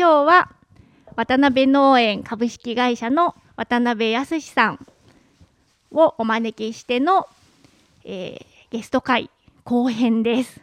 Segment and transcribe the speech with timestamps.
[0.00, 0.50] 今日は
[1.14, 4.86] 渡辺農園株式会社の渡辺康さん
[5.90, 7.28] をお招きしての、
[8.06, 9.28] えーゲスト会
[9.62, 10.62] 後編です。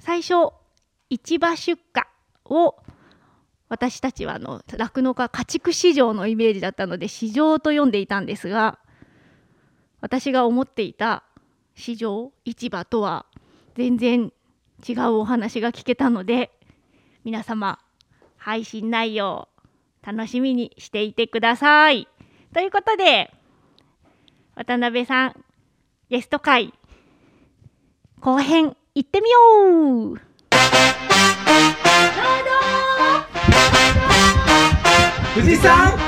[0.00, 0.52] 最初
[1.10, 2.02] 市場出荷
[2.46, 2.74] を
[3.68, 4.40] 私たちは
[4.76, 8.80] 酪農家家畜市場のイメージだったので市場と読んでいたんですが
[10.00, 11.22] 私が思っていた
[11.76, 13.26] 市場市場とは
[13.76, 14.32] 全然
[14.88, 16.50] 違うお話が聞けたので
[17.26, 17.80] 皆様
[18.36, 19.48] 配信内容
[20.00, 22.06] 楽しみにしていてください。
[22.54, 23.34] ということで
[24.54, 25.44] 渡辺さん
[26.08, 26.72] ゲスト会
[28.20, 30.20] 後編行ってみよう
[35.34, 35.98] 富士山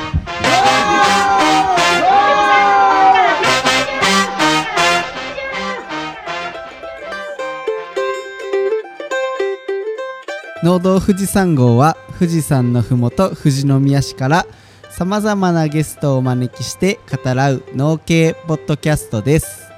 [10.64, 14.46] 農道富士山号は富士山のふもと富士宮市から
[14.90, 19.70] さまざまなゲストをお招きして語らう農系ポッドキャストです。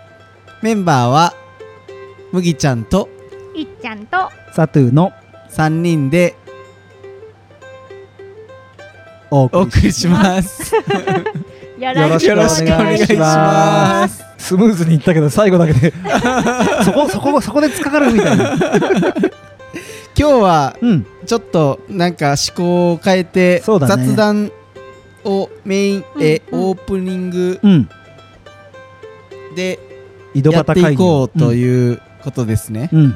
[0.62, 1.34] メンバーは
[2.32, 3.10] 麦ちゃんと
[3.54, 5.12] いっちゃんとサトゥーの
[5.50, 6.34] 3人で
[9.30, 10.74] お送りします。
[11.78, 14.24] よよろしくお願いします。
[14.38, 15.92] スムーズにいったけど最後だけで。
[16.84, 18.56] そこそこそこで突っかかるみたいな
[20.20, 21.06] 今日はうん。
[21.24, 24.04] ちょっとなんか思考を変えて、そうだね。
[24.04, 24.52] 雑談
[25.24, 26.58] をメインえ、うん。
[26.58, 27.88] うんオープニングうん。
[29.56, 29.78] で
[30.34, 33.14] 井戸やっていこうということですね、うん。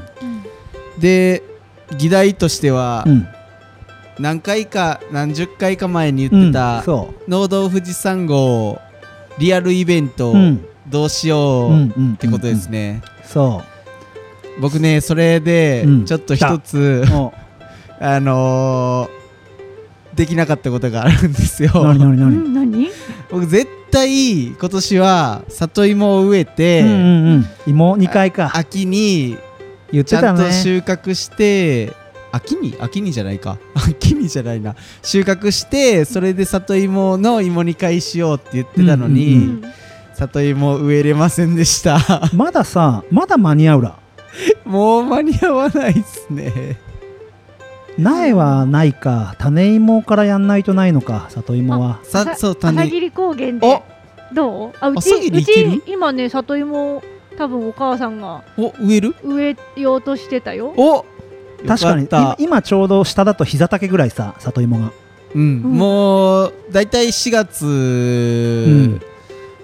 [0.98, 1.42] で
[1.98, 3.28] 議題としてはうん。
[4.18, 8.80] 何回か何十回か前にうん言ってたそ農道富士山号
[9.39, 10.33] リアルイベント
[10.89, 13.62] どうしようってことですね、そ
[14.60, 16.05] 僕ねそれでうん。
[16.05, 17.05] ちょっと一つ、
[18.00, 19.24] あのー
[20.14, 21.72] できなかったことがあるんですよ。
[21.74, 22.16] う何何？
[22.16, 22.88] 何ん何？
[23.30, 27.46] 僕絶対今年は里芋を植えて、うんうんうん。
[27.67, 28.52] 芋2回か。
[28.55, 29.36] 秋に
[29.90, 31.92] 言っちゃんと収穫して
[32.30, 32.77] 秋に？
[32.79, 33.58] 秋にじゃないか。
[33.74, 34.77] 秋にじゃないな。
[35.02, 39.62] 収穫してそれで里芋の芋煮会しようって言ってたのに、うんうん。
[40.14, 41.98] 里芋植えれませんでした。
[42.34, 44.04] まださまだ間に合うら
[44.64, 46.78] もう間に合わないっすね。
[47.96, 52.00] 苗はないか種芋からやんないとないのか里芋は。
[52.02, 53.58] さそう朝種霧高原で。
[53.62, 53.83] お
[54.34, 54.73] どう？
[54.80, 57.02] あうちうち今ね里芋
[57.39, 59.14] 多分お母さんがお植える？
[59.23, 60.73] 植えようとしてたよ。
[60.77, 61.05] お
[61.67, 62.06] 確かに。
[62.06, 64.90] 今今ちょうど下だと膝丈ぐらいさ里芋が。
[65.34, 67.64] うん、もうだいたい4月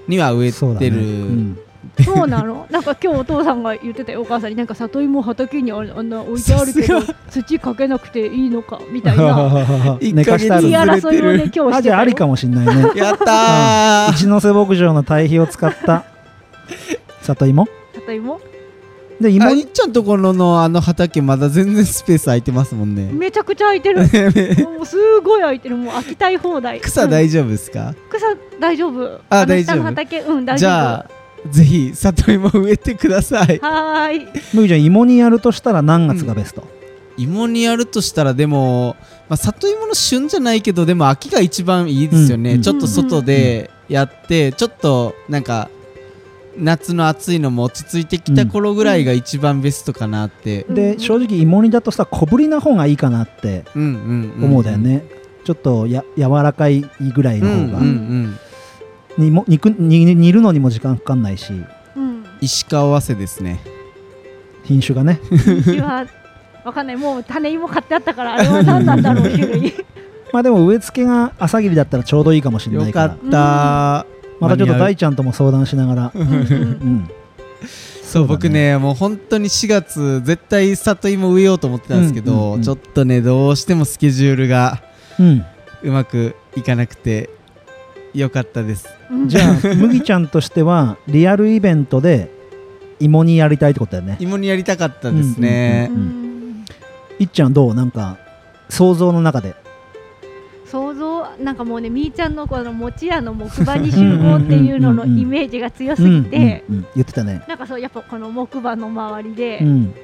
[0.09, 0.91] には植えそうだね。
[0.91, 1.59] てる、うん
[2.05, 2.67] そうなの？
[2.71, 4.57] なんか今日お父さんが言ってたよお母さんに。
[4.57, 9.67] なんか里芋畑にああんな置いてあるけどさ土かけなくていいのかみたいな。
[10.01, 14.13] 寝かしてある言いいをね今日してたよあじゃあありかもしんないねやったー。
[14.13, 16.05] 一ノ瀬牧場の堆肥を使った。
[17.23, 17.67] 里芋？
[17.95, 18.41] 里芋？
[19.21, 19.45] で芋？
[19.47, 23.11] あいっちゃんところのあの畑まだ全然スペース空いてますもんね。
[23.13, 23.99] めちゃくちゃ空いてる。
[23.99, 25.77] もうすごい空いてる。
[25.77, 26.77] もう飽きたい放題。
[26.77, 28.27] うん草大丈夫ですか、草
[28.59, 28.93] 大丈夫。
[28.93, 29.83] のあ大丈夫。
[29.83, 30.21] 畑。
[30.21, 30.59] うん大丈夫。
[30.59, 31.07] じゃあ
[31.49, 33.59] ぜひ里芋植えてください。
[33.59, 34.29] はーい。
[34.53, 36.67] 麦ちゃん芋にやるとしたら何月がベスト、
[37.17, 38.97] 芋にやるとしたらでも、
[39.29, 42.57] まあ、里芋の旬じゃないけどでも秋が一番いいですよね、うん。
[42.57, 45.71] うんちょっと外でやって、ちょっとなんか
[46.57, 55.05] 夏の暑いのも落ち着いてきた頃ぐらいが一番ベストかなって、で正直芋煮だとさ小ぶりな方がいいかなってうんうんうん、思うだよね、
[55.45, 56.85] ちょっとや柔らかい
[57.15, 58.39] ぐらいの方が、うんうんうん
[59.21, 61.53] にも肉に煮るのにも時間かかんないし。
[61.97, 62.25] うん。
[62.41, 63.61] 石川せですね。
[64.65, 65.21] 品種がね。
[65.31, 66.07] うちは
[66.65, 66.97] わかんない。
[66.97, 69.75] もう種芋買ってあったからあれは何なんだろう種類。
[70.33, 73.05] まあでも植え付けが朝霧だったらちょうどいいかもしれないから。
[73.07, 74.07] よかった、
[74.41, 76.23] またちょっと大ちゃんとも相談しながら、うん。
[76.23, 77.09] うんうん、
[78.03, 82.63] そう僕ねもう本当に4月絶対里芋植えようと思ってたんですけど、うんうんうん。
[82.63, 84.83] ちょっとねどうしてもスケジュールが
[85.21, 85.45] うん、
[85.83, 87.29] うまくいかなくて
[88.15, 88.89] よかったです。
[89.11, 89.29] うん。
[89.29, 92.31] じゃあ麦ちゃんとしてはリアルイベントで
[92.99, 94.17] 芋にやりたいってことだよね。
[94.21, 96.01] 芋にやりたかったですね、ううん
[96.63, 96.65] ん
[97.19, 97.75] いっちゃんどう？
[97.75, 98.19] なんか
[98.69, 99.55] 想像の中で。
[100.67, 101.29] 想像？
[101.39, 106.65] なんかもうねみーちゃんのこの餅屋の木馬に集合っていうののイメージが強すぎて。
[106.69, 107.45] うんうんうん言ってたね。
[107.47, 109.95] なんかそうやっぱこの木馬の周りでうん。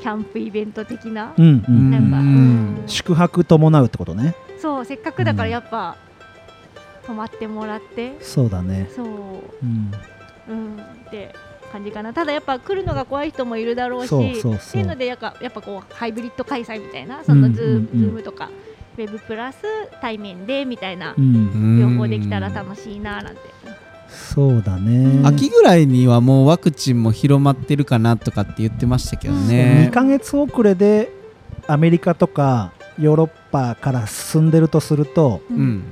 [0.00, 1.74] キャンプイベント的なうんううん。
[1.88, 2.18] んなんか。
[2.18, 2.82] うんうん。
[2.86, 4.34] 宿泊伴うってことね。
[4.58, 5.98] そうせっかくだからやっぱ
[7.10, 8.16] 泊まってもらって。
[8.20, 8.88] そうだね。
[8.94, 9.06] そう。
[9.06, 9.08] う
[9.66, 9.90] ん。
[10.48, 10.76] うん。
[11.10, 11.34] で
[11.72, 12.12] 感じかな。
[12.14, 14.54] ただやっぱ来るのが怖い人もいるだろうしそうそうそう。
[14.54, 18.00] っていうのでやっぱやっぱこうハイブリッド開催みたいなそのズー,、うんうんうん。
[18.00, 18.48] Zoom とか
[18.96, 19.58] ウェブプラス
[20.00, 21.78] 対面でみたいなうん。
[21.80, 23.40] 両方できたら楽しいななんて。
[24.08, 25.20] そうだね。
[25.24, 29.90] 秋ぐらいにはもうワクチンも広まってるかなとかって言ってましたけど2ね。
[29.92, 31.10] ヶ月遅れで
[31.66, 35.82] アメリカとかヨーロッパから進んでるとすると、ううんん、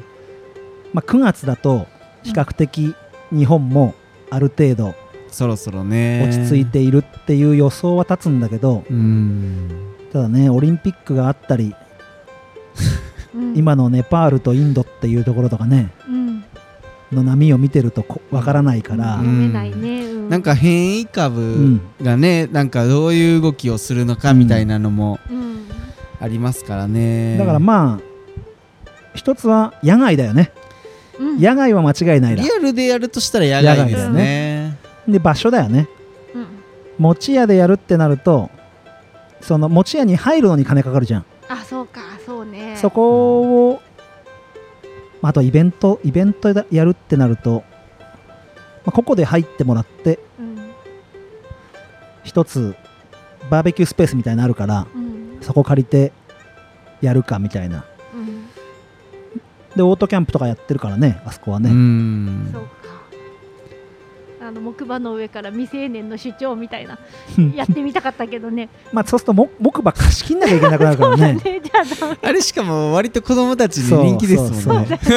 [0.92, 1.86] まあ、9月だと
[2.22, 2.94] 比較的
[3.30, 3.94] 日本も
[4.30, 4.94] ある程度
[5.30, 6.26] そろそろね。
[6.26, 9.94] 落ち着いているっていう予想は立つんだけど、うん。
[10.12, 11.74] ただねオリンピックがあったり
[13.34, 13.56] うん。
[13.56, 16.44] 今のネパールとインドっていうところとかねうん。
[17.12, 20.28] の波を見てるとこわからないから、ないね、うん。
[20.28, 25.66] なんか変異株がね、なんかどういう動きをするのかみたいなのもうん。
[26.20, 27.36] ありますからね。
[27.38, 28.08] だからまあ
[29.14, 30.52] 一つは野外だよね。
[30.62, 30.67] うん
[31.18, 34.76] 野外は間違いないだリアルでやるとしたら野外ですね。
[35.06, 35.88] で場所だよね。
[36.34, 36.46] うん。
[36.98, 38.50] 餅屋でやるってなると
[39.40, 42.00] その餅屋に入るのに金かかるじゃん、あそうか。
[42.24, 42.76] そうね。
[42.76, 43.82] そこを
[45.20, 47.64] まああとイベントイベントでやるってなると、
[48.84, 50.58] まあ、ここで入ってもらってうん。
[52.22, 52.76] 一つ
[53.50, 55.38] バーベキュースペースみたいなのあるからうん。
[55.40, 56.12] そこ借りて
[57.00, 57.78] やるかみたいな。
[57.78, 57.84] うん
[59.78, 61.72] でオートキャンプとかやってるからねあそこはうね、う
[62.52, 62.60] か。
[64.40, 66.98] あの木馬の上から未成年の主張みたいな
[67.54, 68.68] やってみたかったけどね。
[68.92, 71.34] まあそうするとも木馬貸し切んなきゃいけなくなるからね。
[71.44, 71.74] ねじゃ
[72.22, 74.98] あれしかも割と子供たちに人気ですもんね。
[74.98, 75.14] 確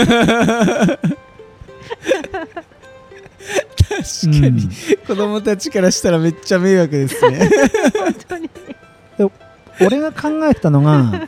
[4.42, 4.70] かに、
[5.08, 7.50] 子供たちからしたらめっちゃ迷惑ですね。
[7.98, 8.50] 本当に。
[9.82, 11.28] 俺が考えてたのが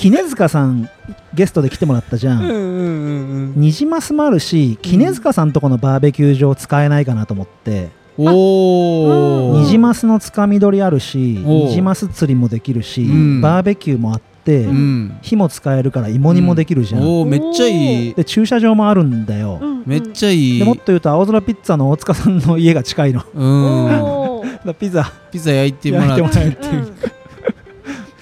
[0.00, 0.88] 杵塚さん
[1.34, 3.60] ゲストで来てもらったじゃん、うんうんうんうん。
[3.60, 9.58] ニジマスもあるし杵塚さんとこのバーベキュー場使えないかなと思って、おお。
[9.58, 15.18] ニジマスのつかみ取りあるしニジマス釣りもできるし、うんバーベキューもあって、うん。
[15.20, 18.14] 火も使えるから芋煮もできるじゃん、おおめっちゃいい。
[18.14, 20.58] で駐車場もあるんだよ、うんめっちゃいい。
[20.60, 24.74] でもっと言うと青空ピッツァの大塚さんの家が近いのうん。
[24.78, 26.24] ピザピザ焼いてもらって。
[26.24, 26.92] っていう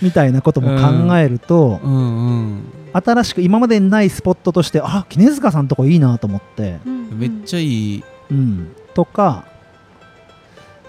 [0.02, 2.72] みたいなことも考えると、うんうん。
[2.92, 8.04] 新しく今までにないスポットとしてあ杵塚さんとこいいなと思って、うんめっちゃいい。
[8.30, 9.46] うん、とか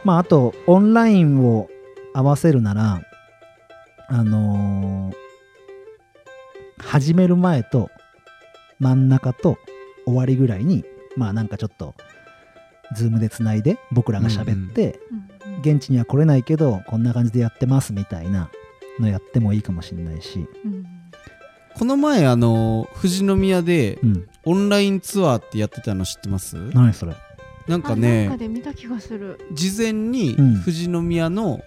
[0.04, 1.70] まああとオンラインを
[2.14, 3.02] 合わせるなら
[4.08, 5.16] あのー
[6.80, 7.90] 始める前と
[8.80, 9.58] 真ん中と
[10.06, 10.86] 終わりぐらいに
[11.18, 11.94] まあなんかちょっと
[12.96, 15.30] ズームでつないで僕らが喋って、うんうん
[15.62, 18.50] 現地には来れないけどこんな感じでやってますみたいな
[19.00, 20.86] のやってもいいかもしれないし、うん。
[21.78, 26.56] この前あの富士宮でうん、オンラインツアーってやってたの知ってます？
[26.74, 27.16] 何それ？
[27.68, 29.40] なんかあなんかねで見た気がする。
[29.54, 30.62] 事前にうん。
[30.62, 31.62] 富士宮の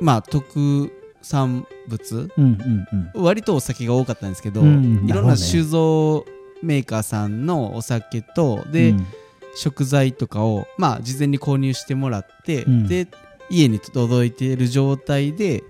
[0.00, 0.90] まあ特
[1.20, 3.22] 産物うんうんうん。
[3.22, 5.04] 割とお酒が多かったんですけど、うん。
[5.06, 6.24] いろんな酒造
[6.62, 9.06] メーカーさんのお酒とで、うん。
[9.54, 12.86] 食材とかをまあ事前に購入してもらって、うん。
[12.86, 13.06] で
[13.50, 15.62] 家に届いている状態で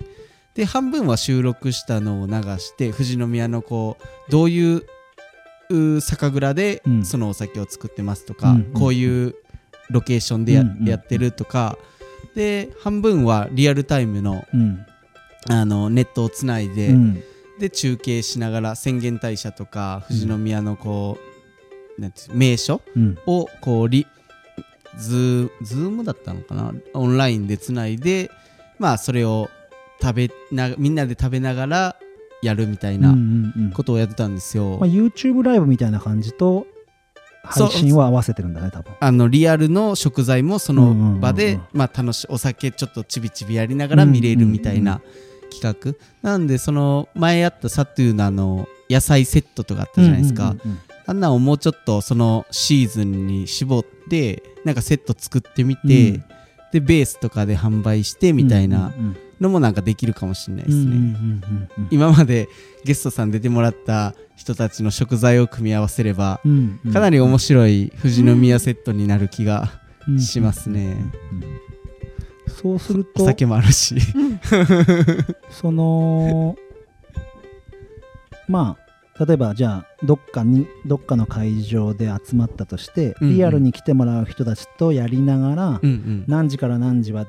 [0.55, 4.83] で半分は収録したのを流して富士宮のこうどういう
[5.71, 7.05] う酒蔵でうん。
[7.05, 9.35] そのお酒を作ってますとか、うんこういう
[9.91, 11.77] ロケーションでや,、うんうんやってるとか
[12.35, 14.87] で半分はリアルタイムのうん。
[15.51, 17.23] あのネットをつないで、うん。
[17.59, 21.19] で中継しながら浅間大社とか富士宮のこ
[21.99, 23.19] う、なんて名所うん。
[23.27, 24.07] をこうリ
[24.99, 26.73] ズーズームだったのかな？
[26.95, 28.31] オンラインでつないで
[28.79, 29.49] まあそれを
[30.03, 31.97] 食べなみんなで食べながら
[32.43, 33.15] やるみたいな
[33.73, 36.67] ことをやってたんですよ、まあ、YouTube ライブみたいな感じと
[37.45, 38.95] 配信は合わせてるんだね多分。
[39.01, 45.01] あのリアルの食材もその場でまあ楽しいお酒ちょっとちびちびやりながら見れるみたいな
[45.51, 45.95] 企画。
[46.23, 50.55] なんでその前やったサトゥーのあの野菜セットとかあったじゃないですか、
[51.07, 56.25] あんなんをもうちょっとそのシーズンに絞ってなんかセット作ってみて、うん。
[56.73, 58.95] でベースとかで販売してみたいな
[59.41, 61.17] のもなんかできるかもしれないですね、
[61.91, 62.49] 今まで
[62.85, 69.81] ゲストさん出てもらった人たちの食材を組み合わせればうんうんかなり面白い富士宮セットになる気が
[70.19, 70.97] しますね、
[72.47, 73.97] そうするおと酒もあるし。
[75.51, 76.57] その
[78.49, 83.37] まあ例えばじゃあどっかにどっかの会場で集まったとして、うんうん。
[83.37, 86.25] リアルに来てもらう人たちとやりながら、うんうん。
[86.27, 87.27] 何時から何時は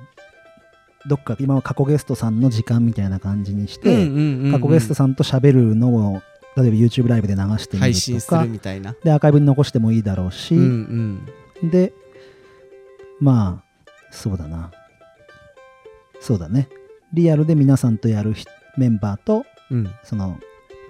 [1.07, 4.07] どっか今は過去ゲストさんの時間みたいな感じにして、
[4.51, 6.21] 過去ゲストさんと喋るのを
[6.55, 8.95] 例えば YouTube ライブで流してみるとかるみたいな。
[9.03, 11.25] でアーカイブに残してもいいだろうし、うん
[11.61, 11.69] うん。
[11.69, 11.93] で
[13.19, 14.71] まあそうだな。
[16.19, 16.69] そうだね。
[17.11, 18.45] リアルで皆さんとやるひ
[18.77, 19.91] メンバーとうん。
[20.03, 20.39] その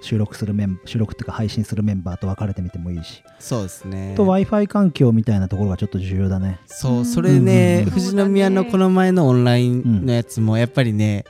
[0.03, 4.13] 収録するメン収録っていうか配信するメンバーと分かれてみてもいいし、そうですね。
[4.15, 6.59] と w i f i 環境みたいなところがちょっと重要だね。
[6.67, 11.25] そうそれね、うん富士宮のこの前のオンラインのやつもやっぱりね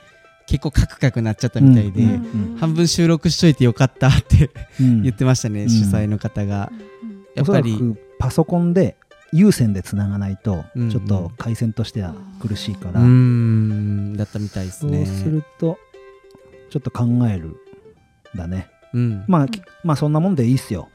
[0.46, 2.16] 結構カクカクなっちゃったみたいで、うんう
[2.54, 4.50] ん半分収録しといてよかったって
[4.80, 5.02] うん。
[5.02, 5.70] 言ってましたね、ん。
[5.70, 6.70] 主催の方が、
[7.34, 7.78] やっぱり。
[8.18, 8.96] パソコンで
[9.32, 14.16] 有線でつながないとうんちょっと回線としては苦しいかうら、ーん。
[14.16, 15.78] だったみたいですそうねすると
[16.70, 17.56] ちょっと考える
[18.36, 18.68] だね。
[18.92, 19.24] うん。
[19.26, 20.88] まあ、きまあそんなもんでいいっすよ。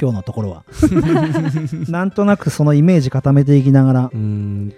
[0.00, 0.64] 今日のところは。
[1.88, 4.10] なんとなくそのイメージ固めていきながら。
[4.12, 4.72] うん。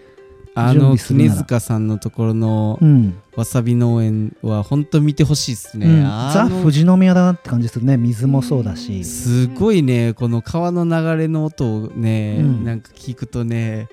[0.54, 1.38] あ準の杵備するなら。
[1.42, 6.02] 塚さんのところのうん、わさび農園は本当見てほしいですね、うん。
[6.02, 7.96] ザ・富士宮だなって感じするね。
[7.96, 12.64] 水もそうだし、すごいねこの川の流れの音をね、うん。
[12.64, 13.88] なんか聞くとね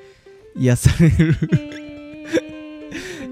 [0.55, 1.35] 癒される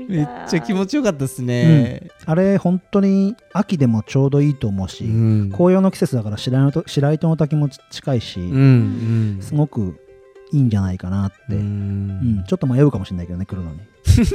[0.07, 5.51] めっちゃ気持ちよかったですね、あれ本当に秋でもちょうどいいと思うし、うん。
[5.51, 8.57] 紅葉の季節だから白糸の滝も近いし、うんう
[9.39, 9.41] ん。
[9.41, 9.99] すごく
[10.51, 12.39] いいんじゃないかなって、ううん。
[12.39, 13.79] んちょっと迷うかもしれないけどね来るのに。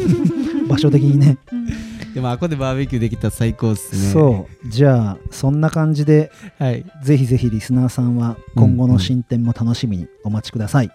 [0.68, 1.38] 場所的にね。
[2.14, 4.12] でもあこでバーベキューできたら最高ですね。
[4.12, 4.68] そう。
[4.68, 6.84] じゃあそんな感じではい。
[7.02, 10.90] ぜひぜひリスナーさんは今後の進展も楽しみにお待ちください、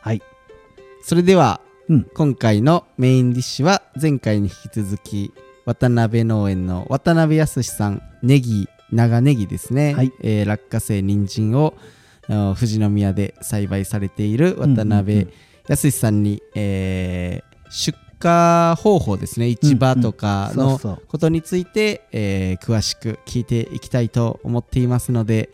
[0.00, 0.22] はい
[1.04, 2.04] それでは、うん。
[2.14, 5.32] 今回のメインディッシュは前回に引き続き
[5.64, 10.12] 渡辺農園の渡辺康さんネギ長ネギですね、はい。
[10.22, 11.74] えー落花生人参を
[12.28, 15.28] 富士宮で栽培されている渡辺ん
[15.68, 19.48] 康さんに、えー出荷方法ですね。
[19.48, 25.50] 市場とかのことについて、えー詳しく聞いていきたいと思っていますので、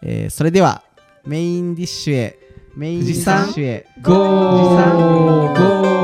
[0.00, 0.84] えーそれでは
[1.26, 2.38] メインディッシュへ
[2.76, 3.86] メインディッシュへ。
[4.02, 5.94] ゴーゴー。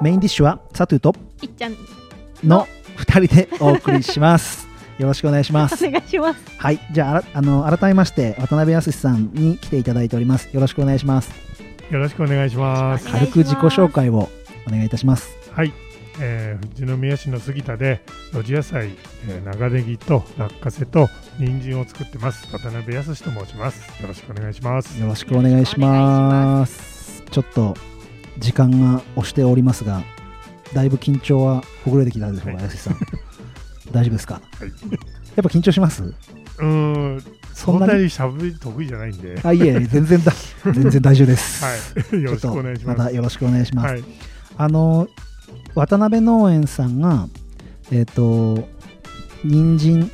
[0.00, 1.76] メインディッシュはサトゥといっちゃん。
[2.42, 2.66] の
[2.96, 4.69] 2人でお送りします
[5.00, 5.86] よろしくお願いします。
[5.86, 6.40] お願いします。
[6.58, 6.78] はい。
[6.92, 10.50] じゃああの改めまして渡辺康さんに来ていただいております。
[10.52, 11.32] よろしくお願いします。
[11.90, 12.82] よろしくお願いします。
[12.82, 14.28] お願いします軽く自己紹介を
[14.68, 15.34] お願いいたします。
[15.52, 15.72] はい、
[16.20, 18.02] えー、富士宮市の杉田で
[18.32, 18.90] 露地野菜、
[19.26, 22.46] えー長ネギと落花生と人参を作ってます。
[22.52, 24.02] 渡辺康と申します。
[24.02, 25.00] よろしくお願いします。
[25.00, 27.24] よろしくお願いします。
[27.30, 27.74] ちょっと
[28.36, 30.02] 時間が押しておりますが
[30.74, 32.62] だいぶ緊張はほぐれてきたでしょうか、はい。
[32.64, 32.98] 安さん
[33.92, 34.34] 大丈夫ですか？
[34.34, 34.42] はい。
[34.62, 34.70] やっ
[35.36, 36.02] ぱ緊張します？
[36.02, 38.04] うーん、そんなに？
[38.04, 40.32] 喋り得意じゃないんで、あいえ全然だ。
[40.64, 42.98] 全然大丈夫です、はい、よろしくお願いします。
[42.98, 44.04] またよろしくお願いします、はい、
[44.58, 45.08] あの
[45.74, 47.28] 渡辺農園さんが
[47.90, 48.68] えっ、と
[49.44, 50.10] 人参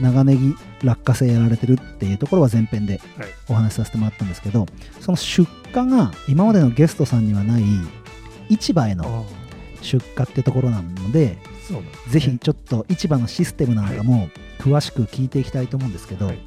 [0.00, 3.28] 長ネギ落花生やられてるっていうところは前編ではい。
[3.48, 4.66] お話しさせてもらったんですけど
[5.00, 7.62] その出荷が今までのゲストさんにはない
[8.50, 11.38] 市場へのあ出荷ってところなので
[12.08, 14.28] ぜひちょっと市場のシステムなんかも
[14.58, 16.38] 詳しく聞いていきたいと思うんですけど、はい。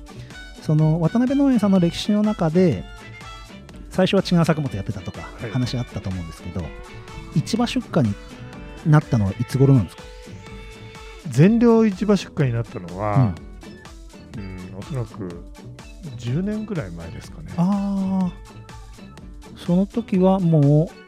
[0.61, 2.83] その渡辺農園さんの歴史の中で
[3.89, 5.51] 最初は違う作物やってたとかはい。
[5.51, 6.63] 話あったと思うんですけど、
[7.35, 8.13] 市場出荷に
[8.85, 10.03] なったのはいつ頃なんですか、
[11.29, 13.33] 全量市場出荷になったのは、
[14.37, 15.43] うん、おそらく
[16.17, 17.51] 10年ぐらい前ですかね。
[17.57, 21.06] ああその時はもう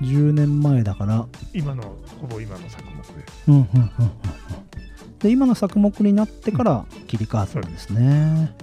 [0.00, 1.26] 10年前だから。
[1.52, 3.04] 今のほぼ今の作目で。
[3.04, 3.12] す。
[3.48, 5.18] うんうんうんうんうん。
[5.18, 8.54] で今の作目になってから切り替わったんですね、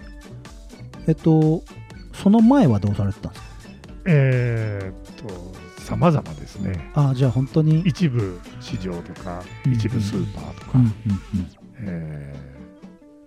[1.06, 1.64] えっと
[2.14, 3.50] その前はどうされてたんですか？
[4.06, 6.92] えーっと、様々ですね。
[6.94, 9.74] ああじゃあ本当に一部市場とか、うん。
[9.74, 11.48] 一部スーパーとか、うんうんうん。
[11.80, 12.56] えー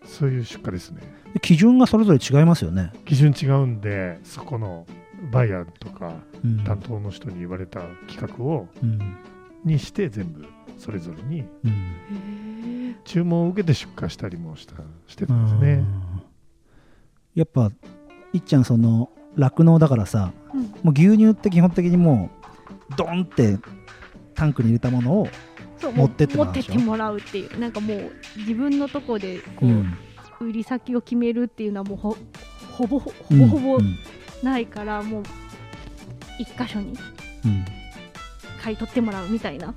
[0.09, 1.03] そういう出荷ですね。
[1.35, 4.87] で基準がそれぞれ違いますよね、基準違うんで、そこの
[5.30, 6.12] バイヤーとか
[6.44, 6.58] うん。
[6.64, 9.16] 担当の人に言われた企画をうん。
[9.64, 10.46] にして全部
[10.78, 12.96] それぞれにうん。
[13.04, 14.75] 注文を受けて出荷したりもした
[15.06, 15.72] してたんですね。
[15.75, 16.02] うん
[17.34, 17.70] やっぱ
[18.32, 20.62] いっちゃんその酪農だからさうん。
[20.62, 22.30] もう牛乳って基本的にも
[22.90, 23.58] うドンって
[24.34, 25.28] タンクに入れたものを、
[25.94, 26.72] 持ってっても持っらうでしょ？
[26.72, 27.58] てってもらうっていう。
[27.58, 29.96] なんかもう自分のとこでこう、うん。
[30.40, 32.16] 売り先を決めるっていうのはもうほ
[32.72, 33.38] ほぼほうん。
[33.40, 33.96] ぼほぼうん
[34.42, 35.23] ないから、もう
[36.38, 36.97] 一箇所に
[37.45, 37.64] うん。
[38.62, 39.75] 買い取ってもらうみたいな。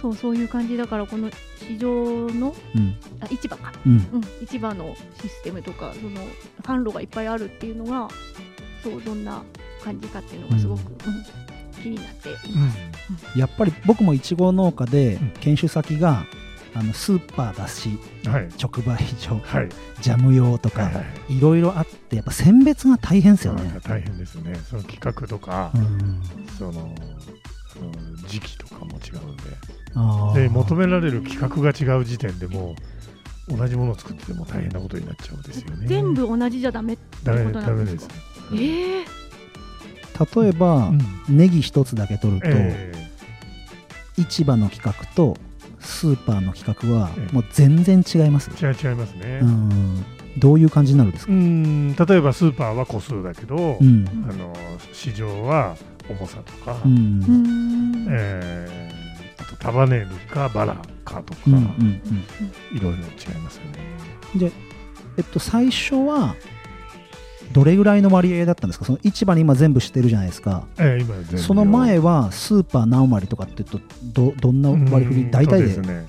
[0.00, 1.88] そうそういう感じだからこの市場
[2.30, 2.96] のうん。
[3.20, 3.92] あ市場か、うん。
[4.12, 6.20] うん、市場のシステムとかその
[6.62, 8.08] 販路がいっぱいあるっていうのが
[8.82, 9.42] そうどんな
[9.82, 11.24] 感じかっていうのがすごく、うん
[11.80, 13.38] 気になっています。
[13.38, 15.30] やっぱり僕もいちご農家でうん。
[15.40, 16.24] 研修先が
[16.74, 18.48] あのスーパーだしはい。
[18.62, 19.68] 直売所はい。
[20.00, 21.40] ジャム用とかはいはいい。
[21.40, 23.78] ろいろあってやっぱ選別が大変ですよね。
[23.82, 24.54] 大変ですね。
[24.68, 26.22] その企画とか、うん
[26.58, 26.94] その
[27.80, 29.36] あの時期とかも違うん
[30.34, 30.42] で。
[30.42, 32.76] で求められる企画が違う時点でも
[33.48, 35.86] う同じものを作ってても大変なことになっちゃうんですよね。
[35.86, 38.14] 全部同じじゃダメってダメことなダメですんですか。
[38.54, 39.04] ええ
[40.42, 41.00] 例えば、うん。
[41.28, 42.92] ネギ一つだけ取ると、え。
[44.16, 45.36] 市場の企画と
[45.88, 47.32] スーパーの企画はええ。
[47.32, 49.40] もう全然違います、え違う違いますね。
[49.42, 50.04] うん。
[50.36, 54.04] どういう感じになるんですうか、ん例えばスーパーは個数だけど、うん。
[54.30, 54.52] あの
[54.92, 55.76] 市場は
[56.08, 58.06] 重さとか、うん。
[58.10, 58.98] えー
[59.40, 62.76] あと束ねるかバラかとか、うんうんうん。
[62.76, 63.78] いろいろ違いますよね。
[64.36, 64.52] で、
[65.16, 66.34] えっと、最初は
[67.52, 68.84] どれぐらいの割合だったんですか？
[68.84, 70.66] その市場に今全部してるじゃないですか。
[70.78, 75.14] ええ今その前はスーパー何割とかって言うとどどんな割り？
[75.14, 75.76] 振うんり大体で。
[75.80, 76.06] ね。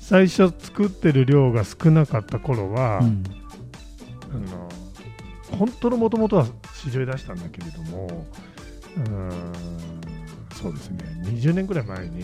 [0.00, 3.24] 最初作ってる量が少なかった頃は、うん。
[4.32, 4.68] あの
[5.58, 8.26] 本当のもともとは市場に出したんだけれども
[8.96, 9.52] うーん
[10.54, 10.98] そうですね。
[11.24, 12.22] 20年ぐらい前に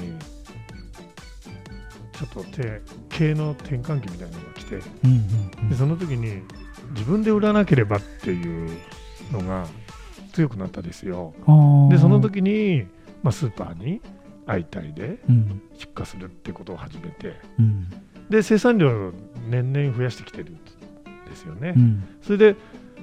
[2.12, 5.10] ちょっと手経の転換期みたいなのが来てうん
[5.62, 5.68] うん。
[5.70, 6.42] でその時に
[6.90, 8.70] 自分で売らなければっていう
[9.32, 9.66] のが
[10.32, 11.34] 強くなったですよ。
[11.46, 11.52] う
[11.86, 12.86] んでその時に、
[13.22, 14.00] まあ、スーパーに
[14.46, 15.62] 相対でうん。
[15.78, 17.34] 出荷するってことを始めて。
[17.58, 17.86] うん。
[18.28, 19.12] で生産量を
[19.48, 20.54] 年々増やしてきてるん
[21.28, 22.04] ですよね、うん。
[22.22, 22.56] それで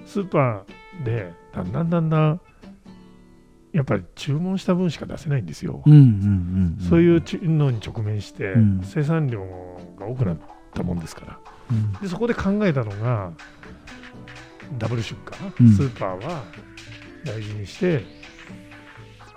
[0.06, 2.42] スーパーでだんだんだんだん
[3.74, 5.84] やっぱり注文した分しか出せないんですよ、
[6.90, 8.82] そういうちのに直面して、うん。
[8.84, 9.42] 生産量
[10.00, 10.38] が多くなっ
[10.74, 11.40] たもんですから。
[11.72, 11.92] うん。
[11.94, 13.34] でそこで考えたのが
[14.78, 15.16] ダブル出
[15.60, 15.74] 荷、うん。
[15.74, 16.44] スーパーは
[17.24, 18.04] 大事にして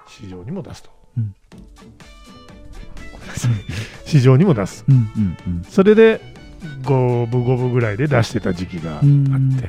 [0.09, 1.35] 市場にも出すと、うん。
[3.13, 3.53] ごめんなさい
[4.05, 4.85] 市場にも出す。
[4.89, 5.65] うんうんうん。
[5.65, 6.21] それで
[6.85, 9.61] 五分五分ぐらいで出してた時期があって、うん。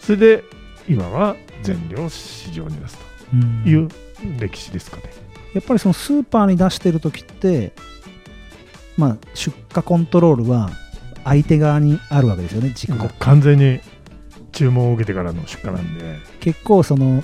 [0.00, 0.44] それで
[0.88, 2.98] 今は全量市場に出す
[3.32, 3.62] うん。
[3.62, 3.88] という
[4.38, 5.04] 歴史ですかね。
[5.54, 7.72] やっぱりそのスーパーに出してる時って
[8.96, 10.70] まあ出荷コントロールは
[11.24, 13.80] 相手側にあるわけですよね軸が完全に
[14.52, 17.22] 注文を受けてからの出荷なんで、結構その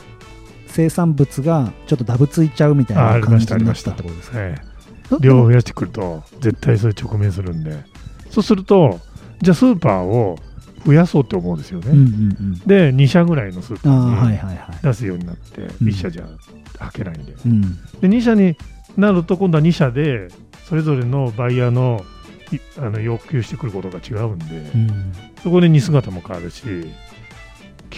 [0.66, 4.38] 生産物がちょっとダブついちゃうみたいな感したありましじになったたってことですか？
[4.40, 4.54] え
[5.10, 7.76] どえ量を増やしてくると絶対それ直面するんで。
[8.30, 9.00] そうすると
[9.40, 10.38] じゃあスーパーを
[10.84, 11.90] 増やそうって思うんですよね。
[11.90, 12.06] うんうんう
[12.42, 12.58] ん。
[12.60, 15.64] で2社ぐらいのスーパーにはいはい出すようになってん。
[15.66, 16.24] 1社じゃ
[16.78, 17.62] 開けないんで、うん。
[17.62, 18.56] で2社に
[18.96, 20.28] なると今度は2社で
[20.68, 22.04] それぞれのバイヤーの
[22.52, 25.12] いあの要求してくることが違うんで、うん。
[25.42, 26.62] そこで荷姿も変わるし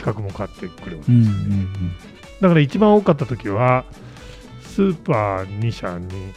[0.01, 1.67] 企画も変わってくるわけうんですよね、
[2.41, 3.85] だから一番多かった時は
[4.63, 6.33] スーパー2社に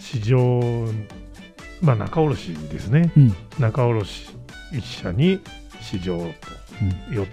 [0.00, 0.60] 市場
[1.80, 3.12] まあ仲卸ですね。
[3.16, 3.36] うん。
[3.60, 4.30] 仲卸
[4.72, 5.40] 1社に
[5.80, 6.24] 市場と
[7.14, 7.26] よ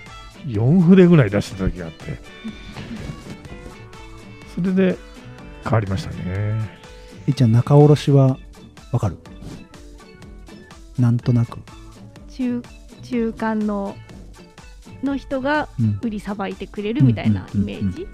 [0.46, 2.20] 4筆ぐらい出してた時があって。
[4.54, 4.98] それで
[5.64, 6.16] 変わりましたね。
[7.28, 8.38] えじゃあ仲卸は
[8.92, 9.18] わかる？
[11.00, 11.58] なんとなく、
[12.30, 12.62] 中
[13.02, 13.98] 中間の
[15.04, 16.00] の人がうん。
[16.02, 18.08] 売りさばいてくれるみたいなイメージ、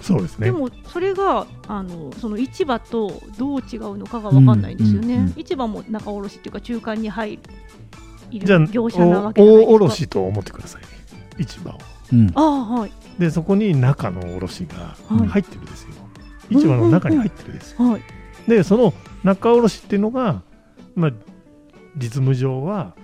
[0.00, 0.46] そうですね。
[0.46, 7.42] でもそれがあのその市場とどう違うのかが分かんないんですよね、市場も仲卸っていうか中間に入る
[8.30, 10.88] いじゃある業者なわけじゃない大ですか卸と思ってくださいね。
[11.46, 11.78] 市場を。
[12.12, 12.30] うん。
[12.34, 12.92] ああはい。
[13.18, 15.28] でそこに中の卸がはい。
[15.28, 15.88] 入ってるんですよ、
[16.50, 18.02] 市場の中に入ってるんですよ、はい。
[18.48, 20.42] でその仲卸っていうのが、
[20.96, 21.10] まあ、
[21.96, 22.94] 実務上は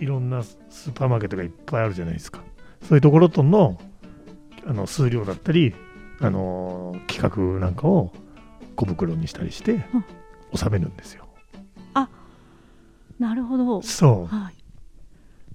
[0.00, 0.42] いろんな
[0.74, 2.40] スーパーマーケットがいっぱいあるじゃないですか。
[2.82, 3.78] そういうところとの
[4.66, 5.74] あの数量だったり、
[6.20, 8.12] あのー企画なんかを
[8.76, 10.04] 小袋にしたりしてうん。
[10.56, 11.26] 収めるんですよ、
[13.18, 13.82] なるほど。
[13.82, 14.54] そはい、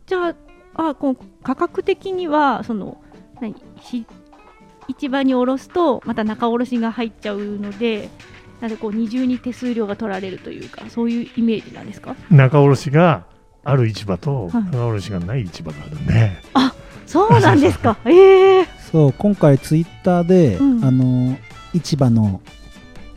[0.06, 0.36] じゃ
[0.76, 3.02] ああこう価格的にはその
[3.40, 4.06] 何し
[4.90, 8.10] 市場に卸すとまた仲卸が入っちゃうので
[8.60, 12.16] なんでこう二重に手数料が取られるというかそういうイメージなんですか？
[12.32, 13.26] う仲卸が
[13.64, 16.32] ある市場と卸がない市場があるんで、
[17.10, 17.98] そうなんですか。
[18.06, 18.68] ええ。
[18.92, 20.86] そう今回ツイッターで、うん。
[20.86, 21.38] あの
[21.74, 22.42] 市場の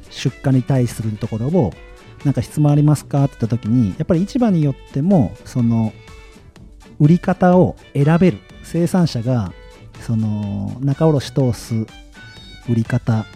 [0.09, 1.74] 出荷に対するところを
[2.24, 5.92] なんか質問ありますかって言った時にやっぱり市場によってもその
[6.98, 8.38] 売り方を選べる。
[8.64, 9.52] 生産者が
[10.00, 11.74] その仲卸通す
[12.68, 13.26] 売り方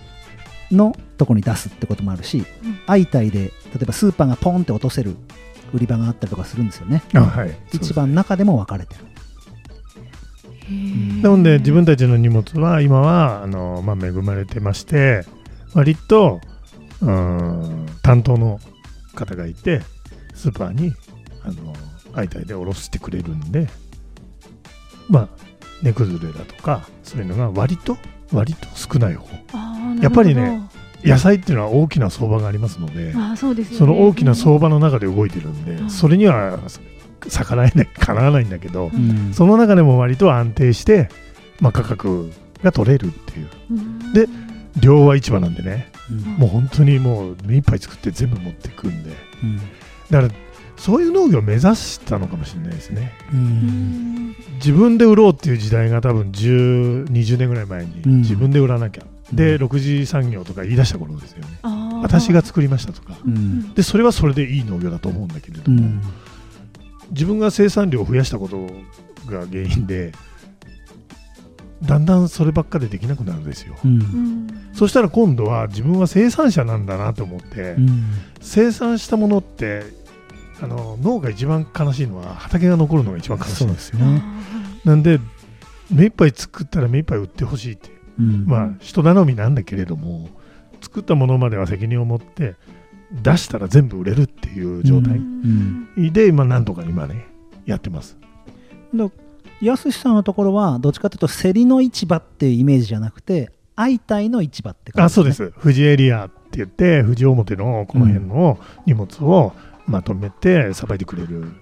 [0.70, 2.78] のとこに出すってこともあるし、うん。
[2.86, 5.16] 相対で例えばスーパーがポンって落とせる
[5.72, 7.02] 売り場があったりとかするんですよね。
[7.14, 7.56] あはい。
[7.72, 9.00] 市場の中でも分かれてる。
[10.68, 15.24] へなので自分たちの荷物は今はあの、まあ、恵まれてまして
[15.74, 16.40] 割と
[17.00, 18.58] うん担当の
[19.14, 19.80] 方がいて
[20.34, 20.92] スーパーに
[21.44, 21.74] あの
[22.14, 23.68] 相対で下ろしてくれるんで
[25.08, 25.28] まあ
[25.82, 27.96] 値崩れだとかそういうのが割と
[28.32, 29.28] 割と少ない方。
[30.02, 30.68] やっぱりね
[31.06, 33.78] 野菜っていうのは大きな相場がありますのでどあーそうですよね。
[33.78, 35.90] その大きな相場の中で動いてるんで、うん。
[35.90, 36.58] それには
[37.28, 39.32] 逆らえないかなわないんだけど、うん。
[39.32, 41.08] その中でも割と安定して、
[41.60, 42.30] まあ、価格
[42.62, 43.48] が取れるっていう。
[43.70, 44.12] うん。
[44.12, 44.26] で
[44.80, 46.18] 量は市場なんでねうん。
[46.38, 49.10] もう本当にもう目いっぱい作って全部持ってくんで。
[49.42, 49.56] うん。
[50.10, 50.28] だから
[50.76, 53.12] そういう農業を目指したのかもしれないですね。
[54.56, 58.16] 自分で売ろうっていう時代が多分10 20年ぐらい前にうん。
[58.20, 59.64] 自分で売らなきゃ、でうん。
[59.64, 61.58] 6次産業とか言い出した頃ですよね。
[62.02, 63.18] 私が作りましたとか。
[63.24, 63.74] うん。
[63.74, 66.02] でそれはそれでいい農業だと思うんだけれども、うん。
[67.10, 68.66] 自分が生産量を増やしたこと
[69.30, 70.12] が原因で
[71.82, 74.00] だんだんそればっかでできなくなるんですよ、うん。
[74.00, 74.46] うん。
[74.72, 78.04] そしたら今度は自分は生産者なんだなと思って、うん。
[78.40, 79.84] 生産したものって
[80.60, 83.54] あの農が一番悲しいのは畑が残るのが一番悲しい。
[83.56, 84.22] そんですすね。
[84.84, 85.20] なんで
[85.90, 88.44] 目いっぱい作ったら目いっぱい売ってほしいってうん。
[88.46, 90.28] まあ人頼みなんだけれども
[90.80, 92.54] 作ったものまでは責任を持って
[93.22, 95.14] 出したら全部売れるっていう状態。
[95.18, 96.12] ん。
[96.12, 97.26] で今なんとか今ね
[97.64, 98.16] やってます。
[98.94, 99.10] だ
[99.60, 105.52] やすしさんのところはどっちかというと競りの市場っていうイメージじゃなくて相対の市場って感じあそうです。
[105.62, 109.52] 富士エリアって言って富士表のこの辺の荷物を
[109.86, 111.52] まとめてさばいてくれる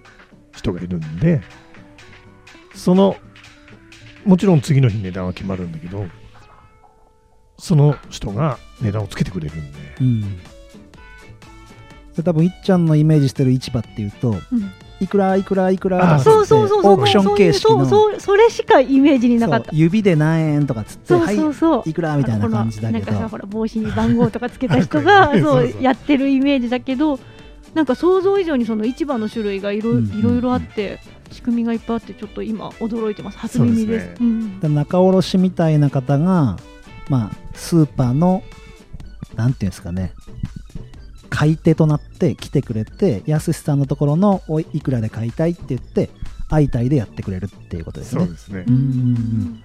[0.52, 1.42] 人がいるんで
[2.74, 3.16] その
[4.24, 6.06] もちろん次の日値段は決まるんだけど
[7.58, 9.78] その人が値段をつけてくれるんで。
[10.00, 10.38] うん。
[12.16, 14.38] で多分いっちゃんのイメージしてる市場っていうとうん。
[15.00, 16.92] いくらいくらいくらそうそうそうそう。
[16.94, 17.84] オークション形式の。
[17.84, 19.70] そうそうそれしかイメージになかった。
[19.72, 21.82] 指で何円とかっつってそうはいそうそう。
[21.90, 23.06] いくらみたいな感じだけど。
[23.06, 25.82] なんかさほら帽子に番号とかつけた人が そうそそうう。
[25.82, 27.18] やってるイメージだけど
[27.74, 30.06] なんか想像以上にその市場の種類がいろうん。
[30.06, 31.00] いろいろあって
[31.32, 33.38] 仕組みがいっぱいあってちょっと今驚いてます。
[33.38, 34.20] 初耳ですそうです。
[34.20, 34.60] うん。
[34.60, 36.56] で仲卸みたいな方が、
[37.08, 38.42] まあ、スーパーの
[39.36, 40.12] なんていうんですかね。
[41.30, 46.10] 買い手となって来てくれてやすしさんのところのおいいくらで買いたいって言って
[46.48, 48.24] 相対でやってくれるっていうことですね。
[48.24, 48.64] そうですね。
[48.68, 48.74] うん。
[48.74, 49.62] ん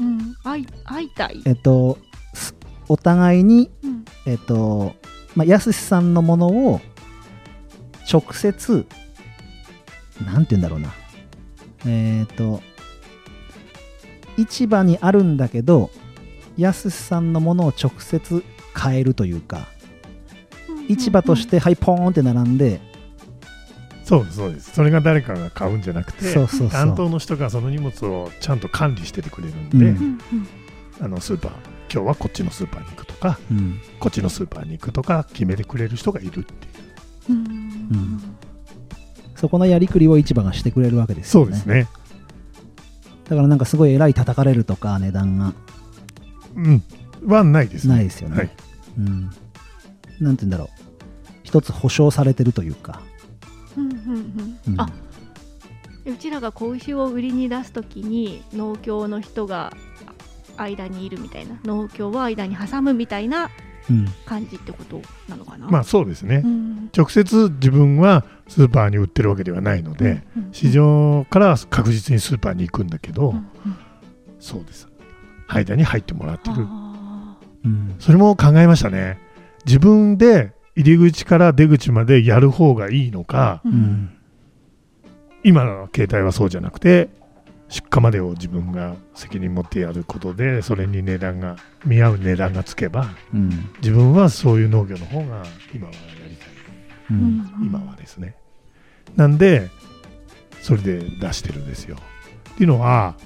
[0.00, 0.34] うん。
[0.44, 1.42] 会い会いたい。
[1.46, 1.98] えっと
[2.34, 2.54] す
[2.88, 4.04] お互いにうん。
[4.26, 4.94] えっと
[5.34, 6.80] まあやすしさんのものを
[8.12, 8.86] 直接
[10.26, 10.92] なんて言うんだろうな。
[11.86, 12.60] えっと
[14.36, 15.90] 市場にあるんだけど
[16.56, 19.68] やすしさんのものを直接買えるというか
[20.88, 22.80] 市場としてはいポーンって並んで
[24.04, 24.72] そうですそうです。
[24.72, 26.68] それが誰かが買うんじゃなくてそうそうそう。
[26.68, 30.18] 担当の人がその荷物をちゃんと管理しててくれるんで、うん。
[31.00, 31.52] あのスーパー
[31.90, 33.80] 今日はこっちのスーパーに行くとかうん。
[33.98, 36.52] こっちのスーパーに行くとか決めてくれる人がいるっていう。
[37.30, 37.36] うん。
[37.36, 38.20] うん。
[39.36, 41.46] そこのやりくりを市場がしてくれるわけですよね。
[41.46, 41.88] そうですね。
[43.30, 45.46] だからなんかすごい偉い叩かれるとか値段が。
[45.46, 45.54] うん
[47.26, 47.94] はないですね。
[47.94, 48.50] ないですよね、はい。
[48.98, 49.30] うん、
[50.20, 50.68] なんて言うんだろう。
[51.42, 53.00] 一つ保証されてるというか、
[53.76, 53.98] うんうん
[54.66, 54.72] うん。
[54.72, 54.80] うん。
[54.80, 54.88] あ
[56.06, 59.72] うちらが子牛を売りに出すときに農協の人が
[60.56, 61.58] 間にいるみたいな。
[61.64, 63.50] 農協を間に挟むみたいな
[63.90, 64.06] うん。
[64.24, 65.68] 感じってことなのかな。
[65.68, 66.90] まあそうですね、うん。
[66.96, 70.48] 直接自分はスーパーに売ってるわけではないので、うん。
[70.52, 73.36] 市場から確実にスーパーに行くんだけど、うん。
[73.36, 73.46] うん。
[74.40, 74.88] そうです
[75.54, 76.56] 間に入ってもらってる。
[76.58, 77.94] あうん。
[77.98, 79.18] それも考えましたね。
[79.66, 83.78] 自分で入り口から出口までやる方がいいのかーううん。
[83.80, 84.10] ん
[85.42, 87.08] 今の携帯はそうじゃなくて
[87.68, 93.50] 出荷までを自分が責任持ってやることでそれに値段が見合う値段がつけばうん。
[93.78, 96.48] 自分はそういう農業の方が今はやりたい。
[97.10, 97.16] うん
[97.60, 97.66] うん。
[97.66, 98.34] 今はですね。
[99.16, 99.70] なんで
[100.62, 101.96] それで出してるんですよ。
[102.50, 103.16] っていうのは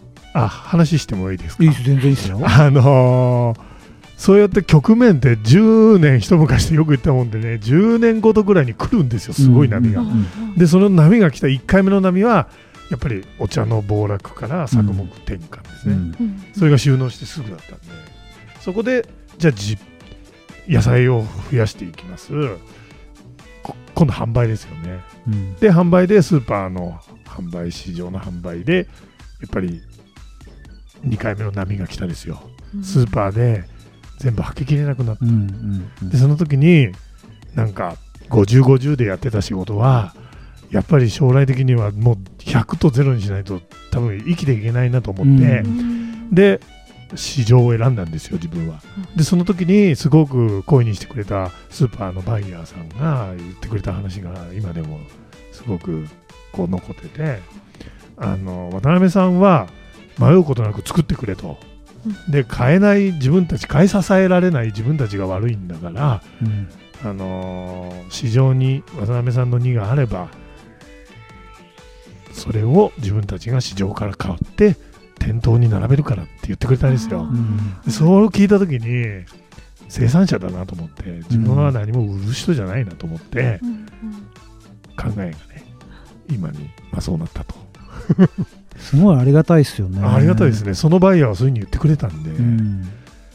[0.45, 1.65] あ話してもいいですか？
[1.65, 1.83] いいです。
[1.85, 2.41] 全然いいですよ。
[2.43, 3.69] あのー
[4.19, 12.49] そうやって局面って10年一昔ってよく言ったもんでね10年ごとぐらいに来るんですよすごい波が、うんうんでその波が来た1回目の波は
[12.91, 16.43] やっぱりお茶の暴落から作目転換ですね、うんうん。
[16.53, 17.85] それが収納してすぐだったんで。
[18.61, 19.79] そこでじゃあじ
[20.67, 22.33] 野菜を増やしていきます。
[23.63, 24.99] こ今度販売ですよね。
[25.29, 25.55] うん。
[25.57, 28.89] で販売でスーパーの販売市場の販売で
[29.41, 29.81] やっぱり
[31.05, 32.41] 2回目の波が来たですよ。
[32.83, 33.65] スーパーで
[34.19, 36.11] 全部はけきれなくなってうんうんうん。
[36.11, 36.93] でその時に
[37.55, 37.97] なんか
[38.31, 40.15] 5050でやってた仕事は
[40.71, 46.35] やっぱり将来的にはもう100と0にしないと多分生きていけないなと思って、うん。
[46.35, 46.61] で
[47.15, 48.81] 市場を選んだんですよ自分は。
[49.17, 54.99] でその時にすごく声にしてくれたスーパーのバイヤーさんが言ってくれた話が今でも
[55.53, 56.07] すごく
[56.53, 57.41] こう残ってて
[58.17, 59.69] あの渡辺さんは
[60.19, 61.59] 迷うことなく作ってくれと。
[62.29, 66.69] で買えない自分たち買い支えられない自分たちが悪いんだからうん。
[67.05, 70.29] あのー市場に渡辺さんの2があれば
[72.33, 74.77] それを自分たちが市場から買って
[75.19, 77.23] 店頭に並べるからって言ってくれたんですよ。
[77.23, 77.81] うん。
[77.85, 79.25] でそれを聞いた時に
[79.89, 83.87] 生産者だなと思って自分は何も売る人じゃないなと思ってうん。
[84.97, 85.65] 考えがね
[86.31, 87.55] 今に、まあ、そうなったと、
[88.79, 90.01] すごいありがたいですよね。
[90.03, 90.75] ありがたいですね。
[90.75, 92.89] そのバイヤーはそういうふうに言ってくれたんで、うん。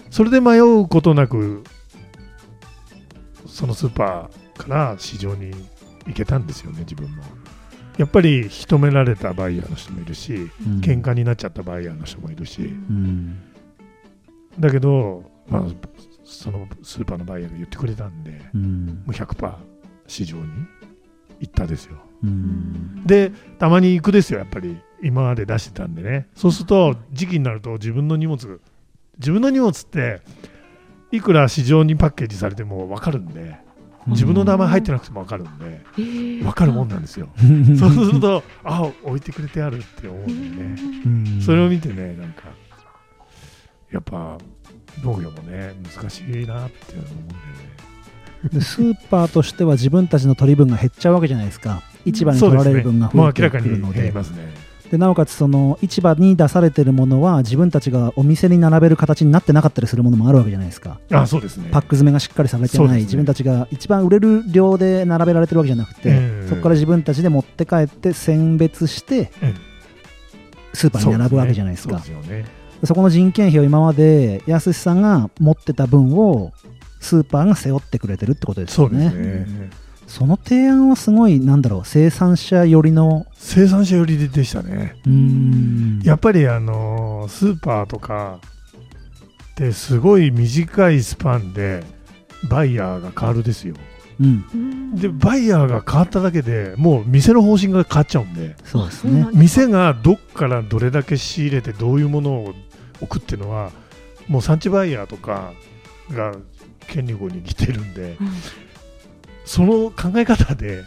[0.10, 1.64] それで迷うことなく
[3.48, 5.52] そのスーパーから市場に
[6.08, 7.24] 行けたんですよね自分も。
[7.98, 10.80] やっぱり引き止められたバイヤーの人もいるしうん。
[10.82, 12.62] 喧嘩になっちゃったバイヤーの人もいるし。
[12.62, 13.40] うん。
[14.60, 15.64] だけど、まあ、
[16.24, 18.86] そのスーパーのバイヤーが言ってくれたんでうん。
[18.88, 19.56] もう100%
[20.08, 20.44] 市場に
[21.40, 21.98] 行ったですよ。
[22.24, 23.04] うん。
[23.06, 26.28] でたまに行くですよやっぱり今まで出してたんでね。
[26.36, 28.62] そうすると時期になると自分の荷物
[29.18, 30.22] 自分の荷物って
[31.12, 33.58] いくら市場にパッケージされても分かるんで
[34.08, 36.44] 自分の名前入ってなくても分かるんでえー。
[36.44, 37.30] 分かるもんなんですよ。
[37.78, 40.76] そうするとあ置いてくれてあるって思うんでね。
[41.06, 41.42] うん。
[41.42, 42.44] それを見てねなんか
[43.92, 44.38] やっぱ
[45.04, 48.50] 農業もね難しいなって思うんだよね。
[48.52, 51.82] でスーパーとしては自分たちの取り分が減っちゃうわけじゃないですか。
[52.06, 54.63] 市場に取られる分がもう増えて明らかにくるので減りますね
[54.94, 61.00] でなおかつその市場に出されてるものは自分たちがお店に並べる形になってなかったりするものもあるわけじゃないですか。
[61.10, 61.70] あそうですね。
[61.72, 62.98] パック詰めがしっかりされてない、ね。
[63.00, 69.54] 自分たちが一番売れる量で並べられてるわけじゃなくて、ええそこから自分たちで持って帰って選別してええ
[70.74, 71.98] スーパーに並ぶわけじゃないですか。
[71.98, 72.46] そうですよね。
[72.84, 76.52] そこの人件費を今までやすしさんが持ってた分を
[77.00, 79.72] スーパーが背負ってくれてるってことですよね
[80.08, 84.96] その提案はすごいなんだろう生産者寄りの生産者寄りでしたね。
[85.06, 86.02] うーん。
[86.04, 88.40] やっぱりあのースーパーとか
[89.54, 91.84] ってすごい短いスパンで
[92.50, 93.76] バイヤーが変わるですよ。
[94.20, 94.46] うん。
[94.54, 98.56] うんでバイヤーが変わっただけでもう店の方針が変わっちゃうんで。
[98.66, 99.28] そうですね。
[99.34, 102.54] 店がどっからどれだけ仕入れてどういうものを
[103.02, 103.72] 置くっていうのは
[104.28, 105.54] もう産地バイヤーとか
[106.12, 106.34] が
[106.88, 108.28] 権利後に来てるんでうん
[109.46, 110.84] その考え方で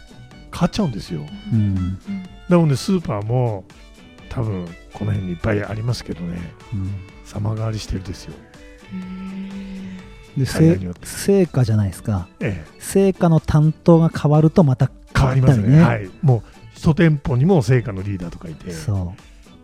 [0.51, 1.21] 変わっちゃうんですよ。
[1.51, 1.99] うん。
[2.49, 3.65] なのでスーパーも
[4.29, 6.39] 多分この辺にいっぱいありますけどね。
[6.73, 6.91] うん。
[7.25, 8.33] 様変わりしてるですよ。
[10.37, 12.27] で成果じゃないですか。
[12.39, 12.71] ええ。
[12.79, 15.81] 成果の担当が変わるとまた変わりますね。
[15.81, 16.09] はい。
[16.21, 18.71] もう一店舗にも成果のリーダーとかいて。
[18.71, 19.13] そ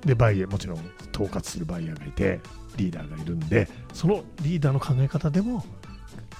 [0.05, 0.79] でバイヤーもちろん
[1.13, 2.39] 統括するバイヤーがいて
[2.77, 5.63] リーダーがいるんでそのリーダーの考え方でも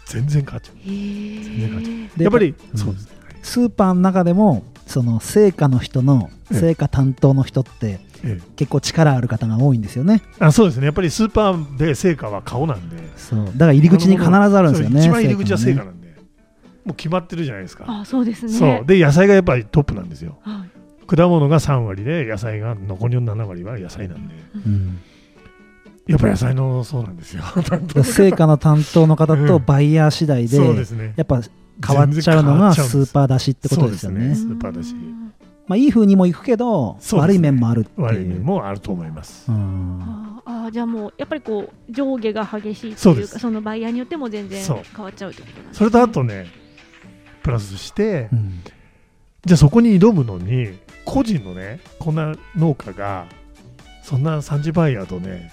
[0.05, 0.75] 全然変わっちゃう。
[0.77, 2.05] へー。
[2.13, 2.17] う。
[2.17, 2.77] でやっぱり、うん。
[2.77, 3.05] そうです。
[3.07, 3.11] ね
[3.41, 6.59] スーパーの中でもその成果の人のええ。
[6.59, 8.41] 成果担当の人ってええ。
[8.55, 10.21] 結構力ある方が多いんですよね。
[10.39, 10.85] あそうですね。
[10.85, 12.97] やっぱりスーパーで成果は顔なんで。
[13.17, 13.45] そう。
[13.45, 16.07] だから入り口に必ずあるんですよね一番入り口は成果ねなんで、
[16.85, 18.51] もう決まってるじゃないですか、あそうですね。
[18.51, 18.85] そう。
[18.85, 20.37] で野菜がやっぱりトップなんですよ。
[20.41, 21.05] はい。
[21.05, 24.33] 果物が3割で野菜が残りの7割は野菜なんで。
[24.65, 25.01] うん
[26.07, 27.43] やっぱ野菜のそうなんですよ。
[28.03, 31.13] 成果の担当の方とバイヤー次第でそうですね。
[31.15, 31.41] やっぱ
[31.85, 34.29] 変わっちゃうのがスーーパーだしってことですよね。
[34.29, 34.35] ね。
[34.35, 34.95] スーパーだし。
[35.65, 37.19] まあ、いい風にもいくけど、ね。
[37.19, 38.05] 悪い面もあるっていう。
[38.05, 40.01] 悪い面もあると思います、うん。
[40.01, 43.29] あーあーじゃあもうやっぱりこう上下が激しいってそうです。
[43.29, 45.73] いうかそのバイヤーによっても全然変わっちゃうってことなんですね。
[45.73, 46.47] それとあとね
[47.43, 48.61] プラスして、うん。
[49.45, 53.25] じゃあそこに挑むのに個人のねこんな農家が
[54.01, 55.51] そんな産地バイヤーとね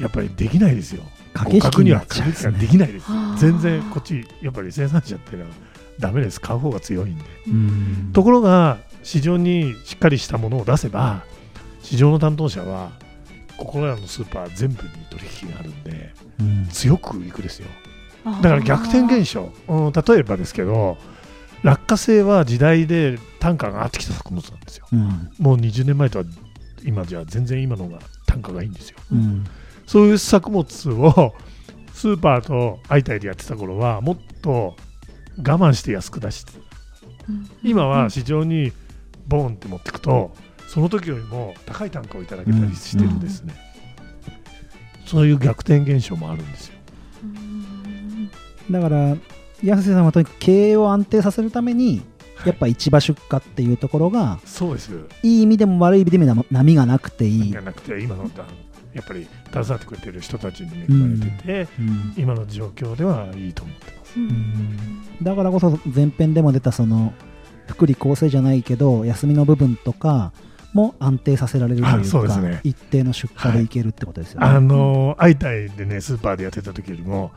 [0.00, 1.02] やっぱりできないですよ。
[1.34, 3.06] 駆け引きにはですねできないです。
[3.38, 5.50] 全然こっちやっぱり生産者っていうのは
[5.98, 6.40] ダメです。
[6.40, 7.24] 買う方が強いんで。
[7.48, 8.10] うん。
[8.12, 11.24] ところが市場にしっかりしたものを出せば
[11.82, 12.90] 市場の担当者は
[13.56, 16.68] ここらのスーパー全部に取引があるんでうん。
[16.68, 17.68] 強くいくですよ。
[18.24, 20.98] だから逆転現象、うん、例えばですけど
[21.62, 24.86] 落花生は時代で単価が上がってきた作物なんですよ。
[24.92, 25.30] うん。
[25.38, 26.24] もう20年前とは
[26.84, 28.98] 今じゃ全然今のが単価がいいんですよ。
[29.12, 29.44] うん
[29.88, 31.34] そういう作物を
[31.94, 34.76] スーパーと相対でやってた頃はもっと
[35.38, 36.52] 我慢して安く出して
[37.26, 37.50] うん。
[37.62, 38.70] 今は市場に
[39.26, 40.32] ボーンって持っていくと
[40.68, 43.54] その時よりも高い単価をいただけたりしてるんですね、
[45.06, 46.74] そういう逆転現象もあるんですよ。
[47.24, 48.30] うん。
[48.70, 49.16] だから
[49.64, 52.02] 安瀬さんはとにかく経営を安定させるために
[52.44, 54.92] やっぱ市場出荷っていうところがそうです。
[55.22, 57.50] いい意味でも悪い意味でも波がなくていい。
[57.50, 58.44] じゃ、なくて今のだ
[58.98, 62.14] やっぱり携わってくれてる人たちに恵まれてて、うん。
[62.16, 64.18] 今の状況ではいいと思ってます。
[64.18, 64.78] うん。
[65.22, 67.14] だからこそ前編でも出たその
[67.68, 70.32] 福利厚生じゃないけど休みの部分とか
[70.72, 72.60] も安定させられるといあうかそうですね。
[72.64, 74.46] 一定の出荷でいけるってことですよね。
[74.46, 77.30] あの相対でねスーパーでやってた時よりも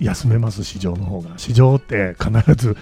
[0.00, 1.36] 休めます市場の方が。
[1.36, 2.74] 市場って必ず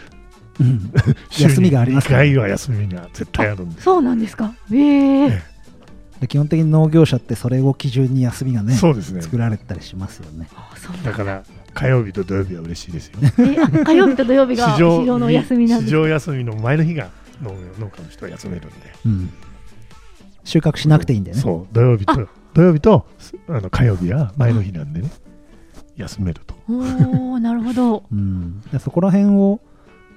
[0.61, 0.93] うん。
[1.37, 3.81] 休みがありますから2回は休みが絶対あるんで。
[3.81, 4.55] そうなんですか。
[4.73, 4.77] え。
[4.77, 5.43] ええ
[6.21, 9.23] で基本的に農業者ってそれを基準に休みがねそうですね。
[9.23, 10.49] 作られたりしますよね。
[11.05, 11.13] だ。
[11.13, 19.33] から火曜日と土曜日は嬉しいですよえあ火曜日と土曜日が市場のお休みなんです市場休みの前の日が農農家の人は休めるんで、うん、
[20.45, 21.43] 収穫しなくていいんだよね。
[21.43, 21.75] そう。
[21.75, 23.07] 土曜日と土曜日と
[23.49, 25.11] あの火曜日は前の日なんでね。
[25.97, 26.55] 休めると。
[26.69, 28.05] おおなるほど。
[28.13, 29.61] うん、でそこら辺を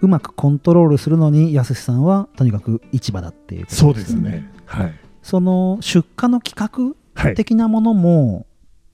[0.01, 4.49] うまくコントロールするのにやすしさんはとにかく市場だっていうことそうですね。
[4.65, 7.35] はいその出荷の企画はい。
[7.35, 8.45] 的なものも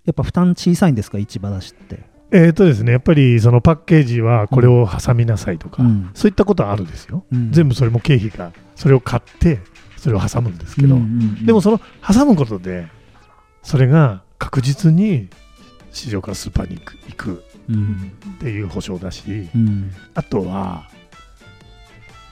[0.06, 1.18] やっぱ負担小さいんですか？
[1.18, 2.04] 市場出しって。
[2.32, 6.12] えーとですね、やっぱりそのパッケージはこれを挟みなさいとか、うん。
[6.13, 7.52] そういったことはあるんですよ、うん。
[7.52, 9.60] 全部それも経費がそれを買って
[9.98, 11.46] それを挟むんですけど、うんうんうん。
[11.46, 12.88] でもその挟むことで
[13.63, 15.30] それが確実に
[15.92, 19.92] 市場からスーパーに行く行くうんっていう保証だし、うん。
[20.13, 20.89] あとは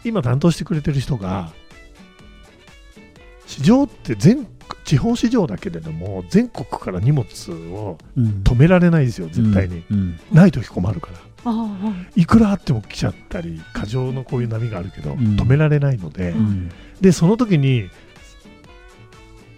[0.03, 1.51] 今担当してくれてる人が
[3.47, 4.45] 市場って全
[4.83, 7.25] 地方市場だけれども全国から荷物
[7.73, 8.41] をうん。
[8.43, 10.19] 止められないですよ絶対に、うん。
[10.31, 11.51] ない時困るから。
[12.15, 12.21] い。
[12.21, 15.36] いくらあっても来ちゃったり過剰のこういう波があるけど、ん。
[15.36, 16.69] 止められないので、うん。
[17.01, 17.89] でその時に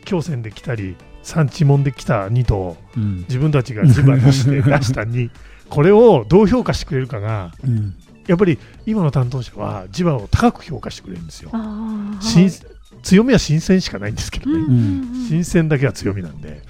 [0.06, 3.18] 京線で来たり産地門で来た2頭うん。
[3.22, 5.30] 自分たちが自腹出して 出した2
[5.70, 7.96] これをどう評価してくれるかがうん。
[8.26, 11.52] やっぱり今の担当者は地場を高く評価してくれるんですよ。
[13.04, 15.26] 強みは新鮮しかないんですけどね、うん。
[15.28, 16.62] 新鮮だけは強みなんで。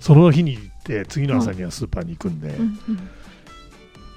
[0.00, 2.64] その日に行って次の朝にはスーパーに行くんで、うん。
[2.64, 2.78] うん。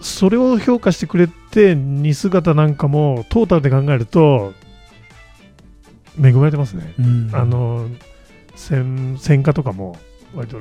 [0.02, 4.54] それを評価してくれて似姿なんかもトータルで考えると
[6.22, 7.30] 恵まれてますね、うん。
[7.34, 7.88] あの
[8.56, 9.98] 鮮鮮化とかも
[10.34, 10.58] 割と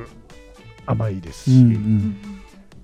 [0.86, 1.74] 甘いですし、うんううん。
[1.74, 2.16] ん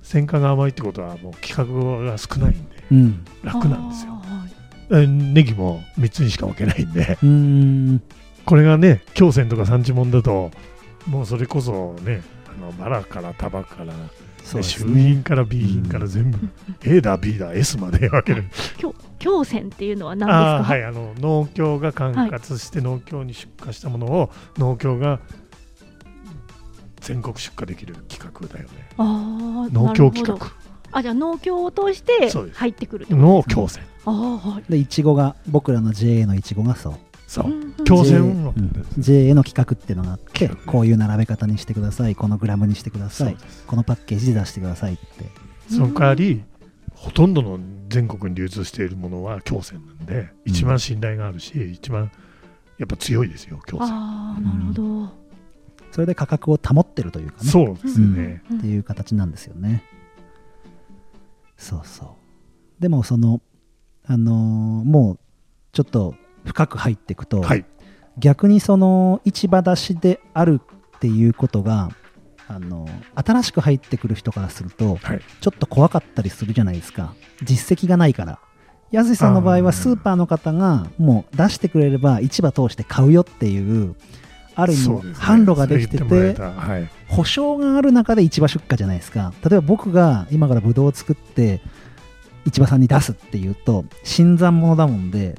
[0.03, 3.25] 鮮化が甘いってことはもう規格が少ないんでうん。
[3.43, 4.20] 楽なんですよ
[4.91, 7.19] ネギも3つにしか分けないんで。
[7.23, 8.03] うん。
[8.45, 10.51] これがね京鮮とか産地門だと
[11.07, 13.93] もうそれこそねあのバラから束から、ね
[14.63, 15.03] 衆ね。
[15.03, 16.39] 品から B 品から全部、
[16.83, 18.45] A だ B だ S まで分ける。
[18.79, 20.33] ー京線っていうのは何で
[20.65, 20.75] すか？
[20.75, 25.21] はいあの農協が管轄して農協に出荷したものを農協が
[27.01, 28.89] 全国出荷できる企画だよね。
[28.97, 30.53] ああ農協企画。
[30.93, 33.90] あじゃあ農協を通して入ってくるの京鮮ああはい
[34.69, 36.95] でいちごが僕らの JA のいちごがそう。
[37.27, 37.47] そう。
[37.47, 37.85] うんうん。
[37.85, 38.21] 京 JA
[38.99, 42.15] 鮮の企画っていうのがあってこういう並べ方にしてください。
[42.15, 43.37] このグラムにしてください。
[43.67, 45.05] このパッケージで出してくださいって。
[45.69, 46.43] その代わり
[46.95, 47.59] ほとんどの
[47.89, 52.11] 全国に流通しているものは京鮮なんで一番信頼があるし一番
[52.79, 55.13] やっぱ強いですよ京鮮ああなるほど、
[55.93, 57.51] それで価格を保ってるというかね。
[57.51, 58.43] そうですね。
[58.51, 58.59] うん。
[58.59, 59.83] っていう形なんですよね。
[61.57, 62.83] そうそう。
[62.83, 63.41] でもその
[64.11, 65.19] あのーもう
[65.73, 67.65] ちょっと深く入っていくと、はい。
[68.19, 70.61] 逆にその市場出しである
[70.97, 71.91] っていうことが
[72.49, 75.21] あの新しく入ってくる人からするとはい。
[75.41, 77.15] ちょっと怖かったりするじゃないですか。
[77.45, 78.41] 実績がないから。
[78.91, 83.95] 安井さんの場合はスーパーの方がもう出してくれれば市場通して買うよっていう
[84.57, 86.37] ある意味販路ができてて
[87.07, 89.33] 保証がある中で市場出荷じゃないですか。
[89.49, 91.61] 例えば僕が今からブドウを作って
[92.47, 95.39] 市場さんに出すっていうと新参者だもんで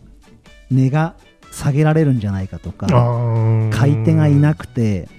[0.69, 1.15] 値が
[1.51, 2.87] 下げられるんじゃないかとか
[3.71, 5.09] 買い手がいなくて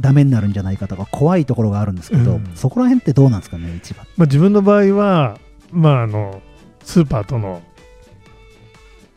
[0.00, 5.38] ダメになるんじゃないかとか怖いところがあるんですけど、うんそこら辺ってどうなんですかね市場まあ、自分の場合は、
[5.70, 6.40] まあ、あの
[6.82, 7.62] スーパーとの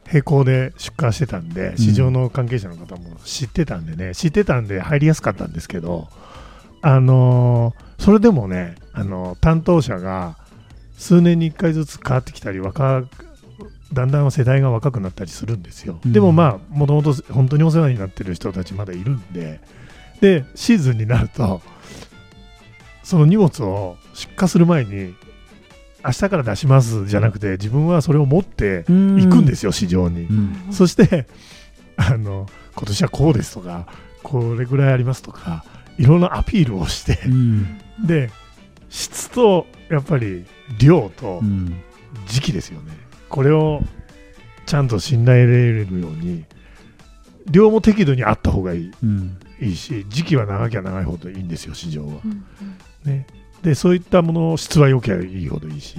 [0.07, 6.09] 並行で出荷してたんで、市場の関係者の方も知ってたんでね、知ってたんで入りやすかったんですけど、
[6.81, 10.37] あのそれでもね、あの担当者が
[11.01, 13.03] 数年に1回ずつ変わってきたり、若
[13.91, 15.99] だんだん世代が若くなったりするんですよ。
[16.05, 19.61] うんでもまあ、もともと本当にお世話になってる人たちまだいるんで、
[20.21, 21.63] で、シーズンになると、
[23.01, 25.15] その荷物を出荷する前に、
[26.05, 30.25] 明日から出しますじゃなくて、自分はそれを持って行くんですよ、市場に。
[30.25, 31.25] うんそして、
[31.97, 32.45] あの、
[32.75, 33.87] 今年はこうですとか、
[34.21, 35.65] これぐらいありますとか、
[35.97, 38.29] いろんなアピールをしてう、んで、
[38.91, 40.45] 質と、やっぱり
[40.77, 41.81] 量とうん
[42.27, 42.91] 時期ですよね。
[43.29, 43.81] これを
[44.65, 46.45] ちゃんと信頼得れるように
[47.49, 48.91] 量も適度にあった方がいい。
[49.03, 52.15] うんいいし時期は長きゃ長いほどいいんですよ市場は。
[52.25, 52.27] う。
[52.27, 52.45] ん
[53.05, 53.27] ね、
[53.63, 55.97] でそういったものを質は良きゃいいほどいいし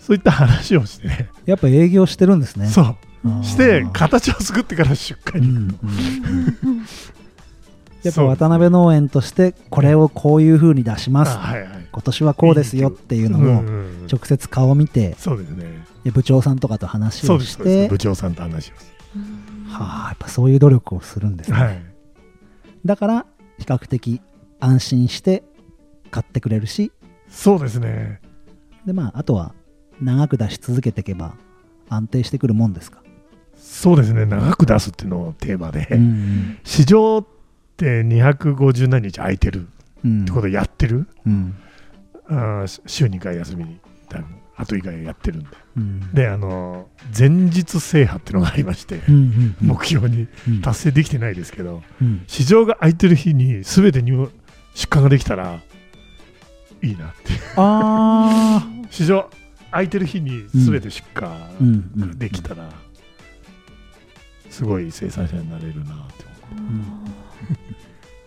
[0.00, 2.66] そういった話をしてねやっぱ営業してるんですね。
[2.66, 3.44] そう。
[3.44, 6.86] して形を作ってから出荷に、うんうんうんうん。
[8.02, 11.32] やっぱ渡辺農園としてこれをこういう風に出します。
[11.36, 13.60] あはいはい今年はこうですよっていうのをうんうんう
[14.04, 14.06] ん。
[14.06, 15.84] 直接顔を見てそうですね。
[16.04, 17.86] で部長さんとかと話をしですそうです。
[17.86, 18.92] て部長さんと話をす
[19.68, 21.82] はあやっぱそういう努力をするんですね、るはい。
[22.86, 23.26] だから
[23.58, 24.20] 比較的
[24.60, 25.42] 安心して
[26.12, 26.92] 買ってくれるし。
[27.28, 28.20] そうですね。
[28.86, 29.52] でまああとは
[30.00, 31.34] 長く出し続けていけば
[31.88, 33.02] 安定してくるもんですか、
[33.56, 34.24] そうですね。
[34.24, 37.26] 長く出すっていうのをテーマで、うん市場っ
[37.76, 39.68] て250何日空いてる
[40.04, 41.54] うんってことでやってる、うん
[42.28, 43.80] あ週2回休みに
[44.58, 45.48] あと以外やってるんで。
[45.76, 46.12] うん。
[46.12, 49.68] であの前日制覇っていうのがありまして、うんうんうん。
[49.68, 50.60] 目標にうん。
[50.60, 52.24] 達成できてないですけどうん。
[52.26, 54.28] 市場が空いてる日に全て入
[54.74, 55.60] 出荷ができたら
[56.82, 57.32] いいなって。
[57.56, 59.30] ああ 市場
[59.70, 61.26] 空いてる日に全て出荷
[61.60, 62.68] うんうんできたら
[64.50, 66.24] すごい生産者になれるなって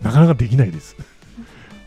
[0.00, 0.96] なかなかできないです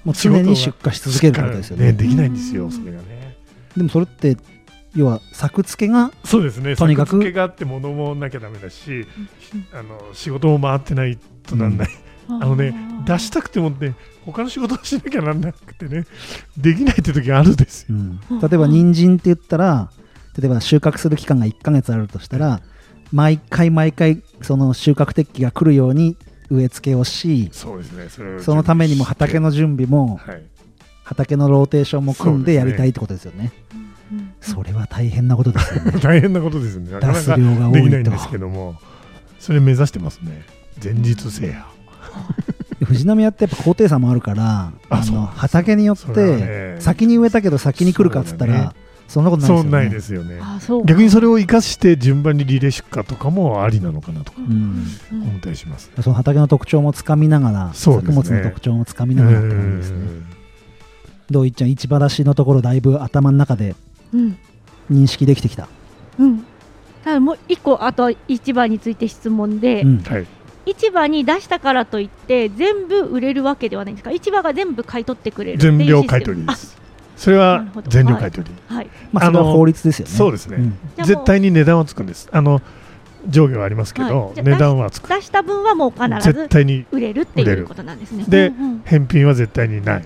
[0.06, 1.91] もう常に出荷し続けるってことですよね。
[1.91, 3.36] できないんですよそれがね。
[3.76, 4.38] でもそれって
[4.95, 6.76] 要は作付けがそうですね。
[6.78, 7.10] とにかく？
[7.10, 9.06] 作付けがあって物もなきゃダメだし
[9.74, 11.89] あの仕事も回ってないとなんない、
[12.30, 12.74] あのね
[13.06, 13.95] 出したくてもね
[14.26, 16.06] 他の仕事をしなきゃなんなくてね
[16.58, 18.20] できないって時があるんですよ、うん。
[18.39, 19.91] 例えば人参って言ったら
[20.38, 22.62] 例えば収穫する期間が1ヶ月あるとしたら
[23.12, 26.16] 毎回毎回その収穫適期が来るように
[26.50, 28.39] 植え付けをしそうですね。
[28.39, 30.41] そのためにも畑の準備もはい。
[31.04, 33.54] 畑のローテーションも組んでやりたいってことですよね。
[34.41, 35.91] それは大変なことですよね。
[36.02, 36.91] 大変なことですね。
[36.91, 37.89] な か出なかす量が多いと。
[37.89, 38.76] できないんですけども
[39.39, 40.43] それ目指してますね。
[40.84, 41.66] 前日制覇。
[42.86, 46.76] 富士宮ってやっぱ高低差もあるからあの畑によってね。
[46.80, 48.74] 先に植えたけど先に来るかっつったら
[49.08, 50.36] そんなことないですよね。
[50.36, 50.86] ないですよね。
[50.86, 54.86] 逆にそれを生かして順番にリレー出荷とかもありなのかなとかうん。
[55.12, 57.72] 思ったりします、その畑の特徴もつかみながら、ね。
[57.74, 59.97] 作物の特徴もつかみながらって感じですね。
[61.30, 63.76] どういっちゃん、市場出しのところ、だいぶ頭の中で
[64.14, 64.38] うん。
[64.91, 65.68] 認識できてきた？
[66.20, 66.45] うん。
[67.03, 70.03] ただもう一個あと市場について質問で、うん。
[70.03, 70.28] はい。
[70.68, 74.12] 市場に出したからといって全部売れるわけではないんですか？
[74.12, 76.76] 市場が全部買い取ってくれる全量買い取りです
[77.16, 78.89] それなは全量買い取り、あはい。
[79.11, 80.11] まあ、それは法律ですよね。
[80.13, 80.57] そうですね、
[80.97, 82.30] 絶対に値段はつくんです。
[82.32, 82.61] あの
[83.28, 85.09] 上下はありますけど、値段はつく。
[85.09, 88.26] 出した分はもう必絶ず対に売れるっていうことなんですね。
[88.28, 88.82] でうんうん。
[88.86, 90.05] 返品は絶対にない。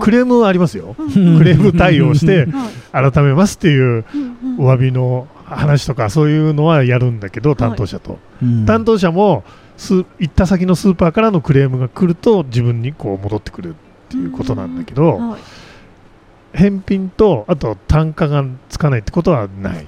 [0.00, 0.94] クレームはありますよ。
[0.98, 1.38] うんうん。
[1.38, 2.46] クレーム対応して
[2.92, 3.12] はい。
[3.12, 4.66] 改めますっていううんうん。
[4.66, 9.44] お詫びの話とかそういうのはやるんだけど担当者と、うん担当者も
[9.76, 12.44] ス行った先のスーパーからのクレームが来ると。
[12.44, 13.72] 自分にこう戻ってくるっ
[14.08, 14.78] ていうことなん。
[14.78, 15.40] だけど、はい
[16.54, 19.86] 返品とあと単価がつかないってことはない。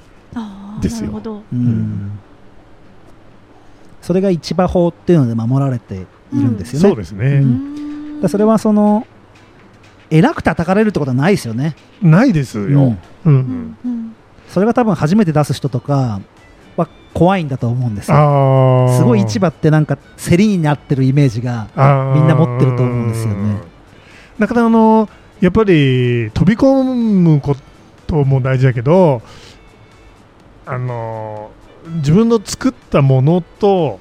[0.80, 1.10] ですよ。
[1.52, 2.18] うん。
[4.02, 5.98] それが市場法っていうので守られてい
[6.34, 6.88] るんですよね。
[6.88, 8.18] そうですね、ううん。
[8.18, 9.06] んだそれはその
[10.10, 11.74] 偉く叩かれるってことはないですよね。
[12.02, 12.74] ないですよ、うん。
[12.74, 12.98] うん。
[13.24, 13.76] うん。
[13.84, 14.16] うん。
[14.48, 16.20] それが多分初めて出す人とか
[16.76, 18.88] は怖いんだと思うんですよ。
[18.96, 21.68] すごい市場ってなんか競りになってるイメージが
[22.14, 23.60] みんな持ってると思うんですよね。
[24.38, 25.08] だからあの
[25.41, 27.57] やっぱり飛び込むこ
[28.07, 29.22] とも大事だけど
[30.64, 31.51] あの
[31.97, 34.01] 自分の作ったものと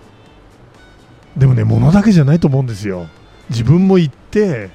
[1.38, 3.08] でもね物だけじゃないと思うんですよ。
[3.50, 4.70] 自分も行って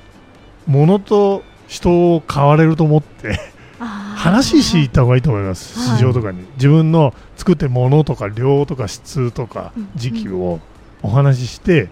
[0.66, 3.40] 物と人を買われると思って
[3.78, 5.78] 話し行った方がいいと思います。
[5.78, 5.98] はい。
[5.98, 6.44] 市場とかに。
[6.56, 9.88] 自分の作ってるものとか量とか質とかうん。
[9.96, 10.60] 時期を
[11.02, 11.88] お話しして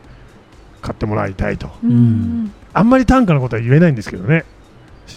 [0.83, 1.71] 買ってもらいたいと。
[1.83, 1.91] うん。
[1.91, 4.41] うんあんまり単価のことは言えないんですけどね。
[4.41, 4.45] し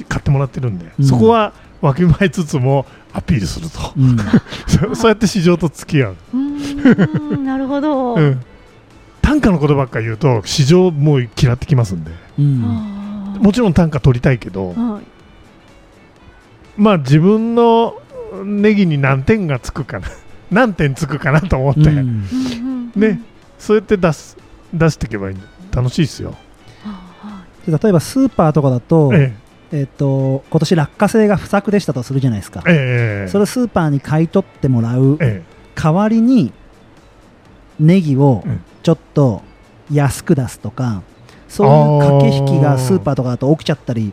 [0.07, 1.05] 買ってもらってるんで、うん。
[1.05, 3.93] そこはわきまえつつもアピールすると。
[3.97, 4.17] うん。
[4.67, 8.41] そそうやって市場と付き合う、うんなるほど、 うん、
[9.21, 12.11] 単価のことばっかり言うと市場もう嫌ってきますんで。
[12.37, 15.05] もちろん単価取りたいけどはい。
[16.77, 17.95] まあ自分の
[18.45, 20.07] ネギに何点がつくかな
[20.51, 21.79] 何点つくかなと思って、
[22.95, 23.21] ね。
[23.57, 24.37] そうやって出す
[24.73, 25.37] 出していけばいい。
[25.71, 26.35] 楽しいですよ、
[27.67, 29.40] 例えばスーパーとかだと,、ええ
[29.83, 32.63] っと今年落花生が不作でしたとするじゃないですか。
[32.67, 35.43] えええそれをスーパーに買い取ってもらうえ
[35.75, 36.51] 代わりに
[37.79, 38.61] ネギをうん。
[38.83, 39.43] ちょっと
[39.91, 41.03] 安く出すとか
[41.47, 44.11] そういう駆け引きがスーパーとかだと起きちゃったり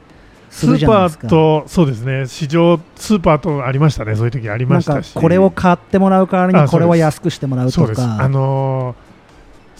[0.51, 1.23] するじゃないですか。
[1.23, 2.27] スーパーとそうですね。
[2.27, 4.15] 市場スーパーとありましたね。
[4.15, 5.15] そういう時ありましたし。
[5.15, 8.03] これを買ってもらう代わりにこれは安くしてもらうとそうです。
[8.03, 9.09] あかのー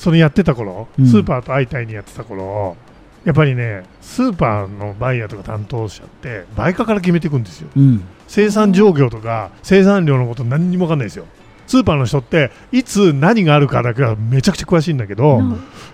[0.01, 1.07] それやってた頃、うん。
[1.07, 2.77] スーパーと相対にやってた頃
[3.25, 7.69] やっぱりねスーパーのバイヤーとか担当者って売価から決めていくんですよ。
[7.77, 8.03] うん。
[8.27, 11.27] 生産状況とか生産量のこと何にも分かんないですよ。
[11.67, 15.43] スーパーの人っていつ何があるかだけはめちゃくちゃ詳しいんだけど、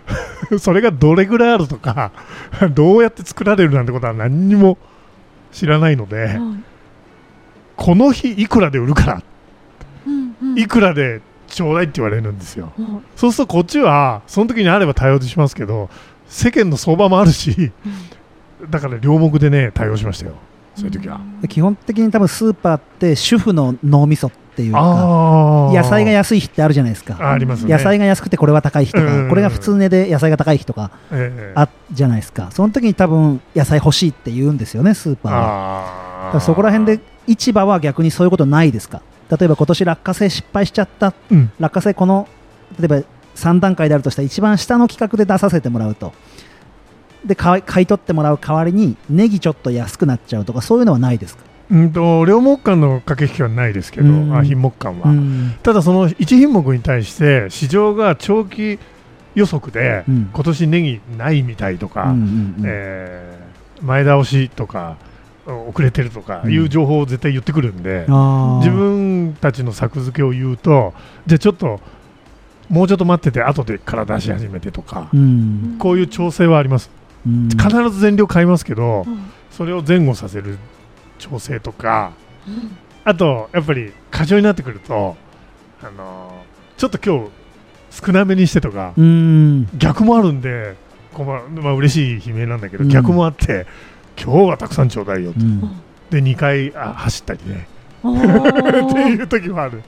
[0.61, 2.13] それがどれぐらいあるとか
[2.75, 4.79] どうやって作られるなんてことは何にも
[5.51, 6.39] 知らないので、
[7.77, 9.23] この日いくらで売るから
[10.57, 12.73] いくらでちょうだいって言われるんですよ。
[13.17, 15.91] そうするとこっちはその時にあれば対応しますけど
[16.35, 17.71] 世間の相場もあるし
[18.69, 20.35] だから両目でね対応しましたよ。
[20.75, 27.17] そういう時は、で基本的に多分スーパーって主婦の脳みそっていうかあ野菜が安い日ってあるじゃないですか。
[27.21, 27.73] あありますね。
[27.73, 32.49] 野菜が安くてこれは高い日とかこれが普通値で野菜が高い日とかええあじゃないですか。
[32.51, 36.41] その時に多分野菜欲しいって言うんですよねスーパーは。
[36.41, 39.01] そこら辺で市場は逆にそういうことないですか。
[39.31, 41.15] 例えば今年落花生失敗しちゃった。
[41.31, 41.53] うん。
[41.61, 42.27] 落花生この
[42.81, 43.03] 例えば
[43.35, 46.13] 3段階であるとしたら一番下の企画で出させてもらうと。
[47.25, 54.37] で買い買い取ってもらう代わりにネギちょっと安くなっちゃうとかそういうのはないですか、うんと両目間の駆け引きはないですけど、うん。
[54.37, 55.55] あ品目間は、うん。
[55.63, 58.79] ただその1品目に対して市場が長期
[59.35, 60.31] 予測で、うん。
[60.33, 62.15] 今年ネギないみたいとか、
[63.81, 64.97] 前倒しとか
[65.47, 66.53] 遅れてるとかうん。
[66.53, 68.59] いう情報を絶対言ってくるんで、あー。
[68.59, 70.93] 自分たちの作付けを言うと
[71.27, 71.81] じゃあちょっと
[72.69, 75.77] もうちょっと待ってて後でから出し始めてとか、うん。
[75.79, 76.91] こういう調整はあります。
[77.27, 77.49] うん。
[77.49, 79.07] 必ず全量買いますけど、
[79.51, 80.59] それを前後させる
[81.19, 82.13] 調整とか
[83.05, 85.17] あとやっぱり過剰になってくると、
[85.83, 87.31] あのーちょっと今日
[88.05, 89.69] 少なめにしてとか、うん。
[89.79, 90.75] 逆もあるんで
[91.13, 92.91] こままあ嬉しい悲鳴なんだけど、うん。
[92.91, 93.67] 逆もあって
[94.21, 95.61] 今日はたくさんちょうだいよと、うん。
[96.11, 97.69] で2回あ走ったりね。
[98.03, 99.83] お ってーいう時もある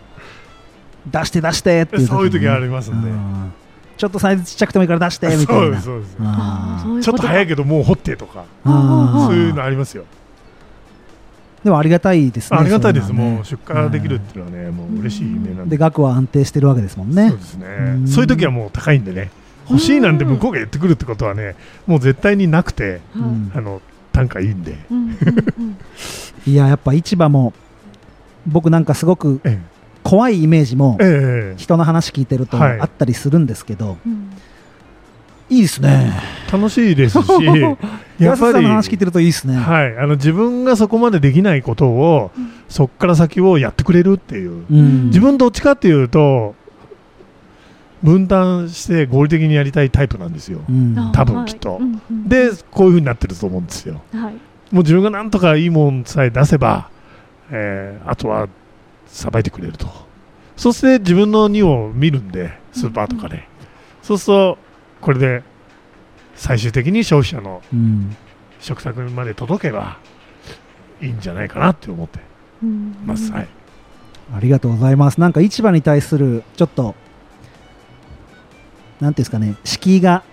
[1.11, 3.09] 出して出してっていうそういう時ありますんで。
[3.09, 3.53] うん。
[3.97, 6.17] ちょっとサイズちっちゃくてもいいから出してみたそいうなですそうです。
[7.05, 8.45] ちょっと早いけけどもう掘ってとか。
[8.65, 10.05] そういうのありますよ。
[11.65, 15.77] でもありがたいですねありがたいです、もう出荷できるっていうのはねもう嬉しい悲鳴なんで。
[15.77, 17.31] で額は安定してるわけですもんね。
[17.31, 17.67] そうですね。
[17.67, 18.09] うん。
[18.09, 19.31] そういう時はもう高いんでね。
[19.69, 21.57] 欲しいなんて向こうが言ってくるってことはね
[21.89, 23.51] もう絶対になくてうん。
[23.55, 23.81] あの
[24.13, 24.77] 単価いいんで。
[26.47, 27.53] いややっぱ市場も
[28.47, 29.59] 僕なんかすごくえ
[30.07, 30.97] 怖いイメージも
[31.57, 32.81] 人の話聞いてるとはい。
[32.81, 33.97] あったりするんですけど、
[35.51, 36.13] いいですね。
[36.53, 37.77] 楽しいですしやっ
[38.19, 42.31] 安ぱりさんの話聞いてるといいですね、はい、あの自分がそこまでできないことを、
[42.69, 45.07] そこから先をやってくれるっていう、うん。
[45.07, 46.55] 自分どっちかっていうと
[48.05, 50.95] 分担して合理的にやりたいタイプなんですよ、うん。
[51.13, 51.81] 多分きっと。
[52.29, 54.01] でこういうふうになってると思うんですよ。
[54.13, 54.35] はい。
[54.73, 56.91] もう自分がなんとかいいもんさえ出せば、
[57.51, 58.49] えーあとは
[59.17, 59.89] さばいてくれると。
[60.57, 63.49] そして自分の荷を見るんでスーパーとかで、
[64.03, 64.59] そうすると
[65.01, 65.43] これで
[66.35, 68.17] 最終的に消費者のうん。
[68.59, 69.99] 食卓まで届けば
[71.01, 72.21] いいんじゃないかなって思って。
[73.05, 73.49] ます、はい、
[74.35, 75.21] ありがとうございます。
[75.21, 76.95] なんか市場に対するちょっと
[79.01, 80.25] なんていうんですかね敷居が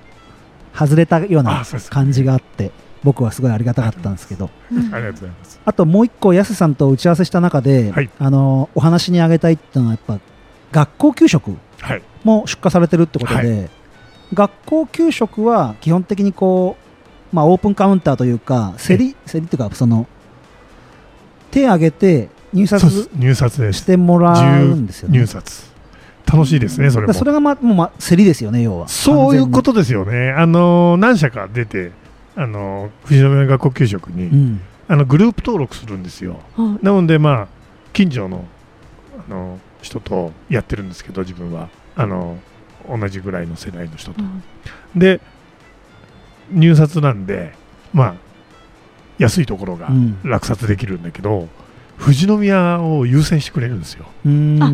[0.73, 2.71] 外れたようあな感じがあって
[3.03, 4.49] 僕はすごいありがたかったんですけど。
[4.69, 8.09] ありがとうございますあともう一個安さんと打ち合わせした中で、はい。
[8.19, 10.19] あのお話に挙げたいっていうのはやっぱ
[10.71, 12.01] 学校給食はい。
[12.23, 13.69] も出荷されてるってことで、は
[14.33, 16.77] 学校給食は基本的にこ
[17.31, 20.07] う、まあ、オープンカウンターというか競り競りっていうかその
[21.51, 25.19] 手挙げて入札入札でしすてもらうんですよね。
[25.19, 25.71] 入札。
[26.25, 27.13] 楽しいですねそれも。
[27.13, 28.87] それがまあもうまあ競りですよね要は。
[28.87, 30.31] そういうことですよね。
[30.31, 31.91] あの何社か出て
[32.35, 36.39] あの富士宮学校給食に、完全にあのグループ登録するんですよ。
[36.81, 37.47] なのでまあ
[37.93, 38.45] 近所の
[39.27, 41.69] あの人とやってるんですけど自分は。
[41.95, 42.37] あの
[42.89, 44.21] 同じぐらいの世代の人と。
[44.95, 45.21] で
[46.51, 47.53] 入札なんで
[47.93, 48.15] まあ
[49.19, 50.19] 安いところがうん。
[50.23, 51.47] 落札できるんだけど、
[51.99, 54.05] 富士宮を優先してくれるんですよ、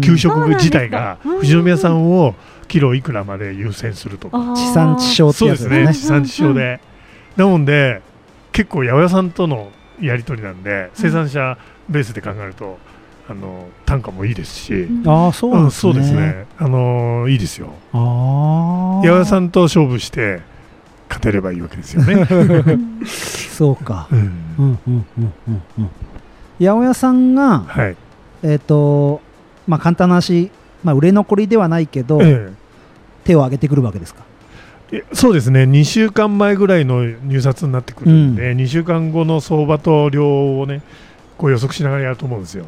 [0.01, 2.33] 給食自体がうん富士宮さんを
[2.67, 5.93] キロいくらまで優先するとか、地産地消ってですね。
[5.93, 6.79] 地産地消で、
[7.35, 8.01] なので
[8.51, 9.71] 結構八百屋さんとの
[10.01, 11.57] やり取りなんで生産者
[11.89, 12.77] ベースで考えると
[13.29, 16.47] あの単価もいいですし、ああそうなんですね、うんそうですね。
[16.57, 17.73] あのいいですよ。
[17.93, 20.41] ああ八百屋さんと勝負して
[21.09, 22.25] 勝てればいいわけですよね、
[23.05, 24.07] そうか。
[24.11, 24.19] うん。
[24.19, 25.89] うんうんうんうんうん。
[26.59, 27.95] 八百屋さんがはい、
[28.41, 29.21] えっ、と
[29.67, 30.49] まあ簡単な話、
[30.83, 32.53] まあ、売れ残りではないけど、ええ。
[33.25, 34.23] 手を挙げてくるわけですか。
[34.23, 34.28] え
[35.13, 35.63] そうですね。
[35.63, 40.81] 2週間前ぐらいの入札になってくるんで、2週間後の相場と量をね
[41.37, 42.65] こう予測しながらやると思うんですよ。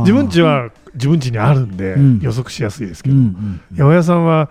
[0.00, 2.18] 自分ちは自分ちにあるんでうん。
[2.20, 3.28] 予測しやすいですけど、うんうんう
[3.74, 3.76] ん。
[3.76, 4.50] 八百屋さんは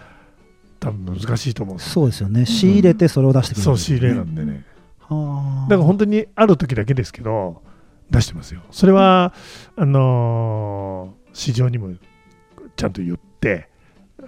[0.80, 2.45] 多分難しいと思うそうですよね。
[2.45, 4.64] 仕入れてそれを出してくるそう仕入れなんでね。
[4.99, 5.70] はあ。
[5.70, 7.62] だから本当にある時だけですけど
[8.10, 8.62] 出してますよ。
[8.72, 9.34] それは
[9.76, 11.93] あのー市場にも
[12.78, 13.68] ちゃんと言って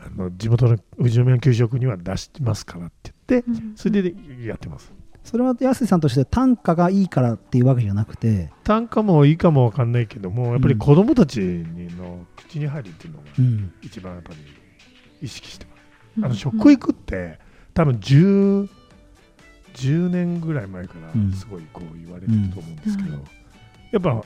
[0.08, 4.14] あの地元の富士宮の給食には出しますからって言ってそれで
[4.46, 4.94] やってます。
[5.24, 11.40] それは安井さんとして単価がいいからっていうわけじゃなくて、単価もいいかもわかんないけどもやっぱり子供たち
[11.98, 13.74] の口に入るっていうのがうん。
[13.82, 14.38] 一番やっぱり
[15.22, 16.26] 意識してます。
[16.26, 17.40] あの食育って
[17.74, 18.70] 多分 10,
[19.74, 21.34] 10年ぐらい前からうん。
[21.34, 23.24] すごいこう言われてると思うんですけど、うん。
[23.92, 24.24] やっぱ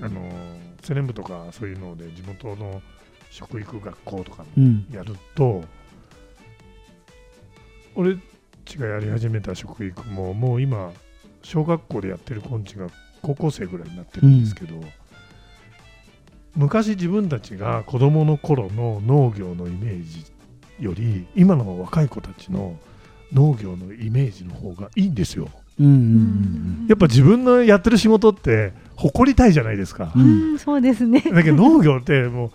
[0.00, 0.30] あの
[0.82, 2.80] セレン部とかそういうので地元の
[3.38, 4.84] 食育学校とかうん。
[4.92, 5.62] やると、
[7.94, 8.16] 俺っ
[8.64, 10.90] ちがやり始めた食育ももう今
[11.42, 12.88] 小学校でやってる子んちが
[13.22, 14.80] 高校生ぐらいになってるんですけど、
[16.56, 20.24] 昔自分たちが子供の頃の農業のイメージ
[20.80, 22.76] より今の若い子たちの
[23.32, 25.48] 農業のイメージの方がいいんですよ。
[25.78, 30.12] うんうんやっぱ自分のやってる仕事って誇りたいじゃないですか。
[30.16, 31.20] ううんんそうですね。
[31.20, 32.50] だけど農業ってもう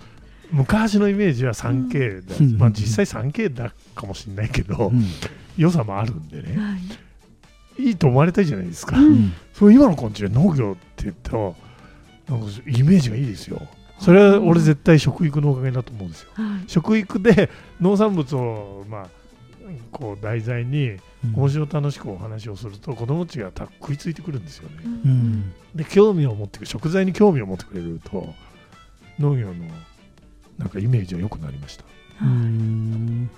[0.54, 2.58] 昔のイメージは 3K だ、うん。
[2.58, 5.04] まあ、実際 3K だかもしれないけど、うん。
[5.58, 6.58] 良さもあるんでね。
[6.58, 6.76] は
[7.80, 7.84] い。
[7.84, 9.06] いいと思われたいじゃないですか、うん。
[9.06, 11.56] うんそう今の子んちで農業って言うと
[12.28, 13.62] なんかイメージがいいですよ。
[14.00, 16.30] それは俺絶対食育のおかげだと思うんですよ。
[16.34, 16.70] はい。
[16.70, 17.50] 食育で
[17.80, 19.10] 農産物をまあ
[19.92, 20.98] こう題材に
[21.36, 24.76] 面白楽しくお話をすると子供たちがた食いついてくるんですよね、
[25.06, 25.54] うん。
[25.76, 28.34] で興味を持って食材に興味を持ってくれると
[29.20, 29.54] 農業の
[30.58, 31.86] なんかイメージは良くなりました。
[32.22, 33.30] うん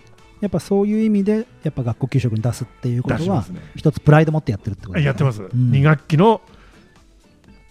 [0.41, 3.61] やっぱそういう意味でやっぱ学校給食に出すっていうことはね。
[3.75, 5.45] 一つプライド持ってやってるってことあやってます、ん。
[5.45, 6.41] 2学期の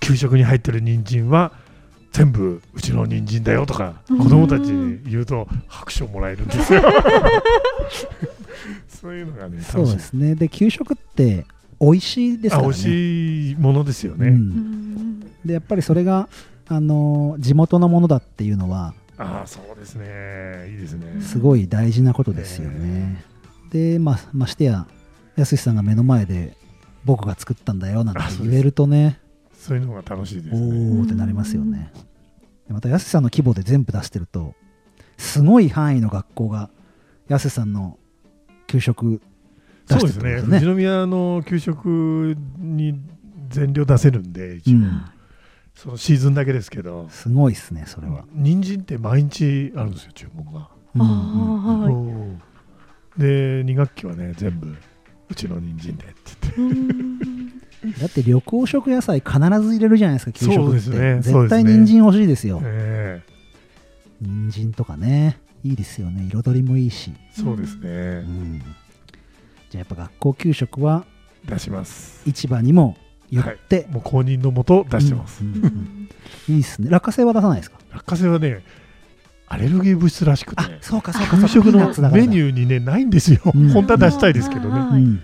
[0.01, 1.53] 給食に入ってる人参は
[2.13, 4.19] 全部うちの人参だよとかうん。
[4.19, 6.83] 子供たちに言うと拍手をもらえるんですよ。
[8.89, 10.35] そういうのがねそうですね。
[10.35, 11.47] で給食って
[11.81, 12.69] 美味しいですからね。
[12.69, 15.21] あ美味しいものですよね、うんうん。
[15.45, 16.29] でやっぱりそれが
[16.67, 20.69] あのー地元のものだっていうのはああそうですね。
[20.71, 21.21] いいですね。
[21.21, 23.23] すごい大事なことですよね。
[23.71, 24.87] で、まあ、ましてや、
[25.37, 26.57] やすしさんが目の前で
[27.05, 29.21] 僕が作ったんだよなんて言えるとね、
[29.53, 31.93] そういうのが楽しいですおねーってなりますよね。
[32.67, 34.55] でまた、やすしさんの規模で全部出してると、
[35.17, 36.71] すごい範囲の学校が、
[37.29, 37.99] やすしさんの
[38.67, 39.21] 給食
[39.89, 40.61] 出そうしてるってことですね。
[40.61, 43.01] 富士宮の給食に
[43.49, 45.05] 全量出せるんで一応、うん
[45.75, 47.09] そのシーズンだけですけど。
[47.11, 48.25] すごいですね、それは。
[48.33, 50.69] 人参って毎日あるんですよ注文が。
[50.95, 52.39] うんうんは
[53.19, 53.21] い。
[53.21, 54.77] で2学期はね全部
[55.29, 56.61] うちの人参でって言って。
[56.61, 57.49] うん。
[58.01, 60.63] だって緑黄色野菜必ず入れるじゃないですか、給食って。
[60.63, 61.49] そうですね絶ね。
[61.49, 62.61] 対人参欲しいですよ。
[62.65, 63.23] え。
[64.23, 66.27] 人参とかね、いいですよね。
[66.31, 67.13] 彩りもいいし。
[67.15, 68.59] えそうですうね、ん。
[68.59, 68.67] じゃ
[69.75, 71.05] あやっぱ学校給食は
[71.47, 72.23] 出します。
[72.27, 72.97] 市場にも
[73.31, 76.09] 言って、もう公認のもと出してます、うんうんうん。
[76.49, 76.91] いいっすね。
[76.91, 77.79] 落花生は出さないですか？
[77.93, 78.65] 落花生はね
[79.47, 83.69] アレルギー物質らしくてあそうかそうか給食のメニュューにねないんですよ、うん。
[83.71, 85.21] 本当は出したいですけどね、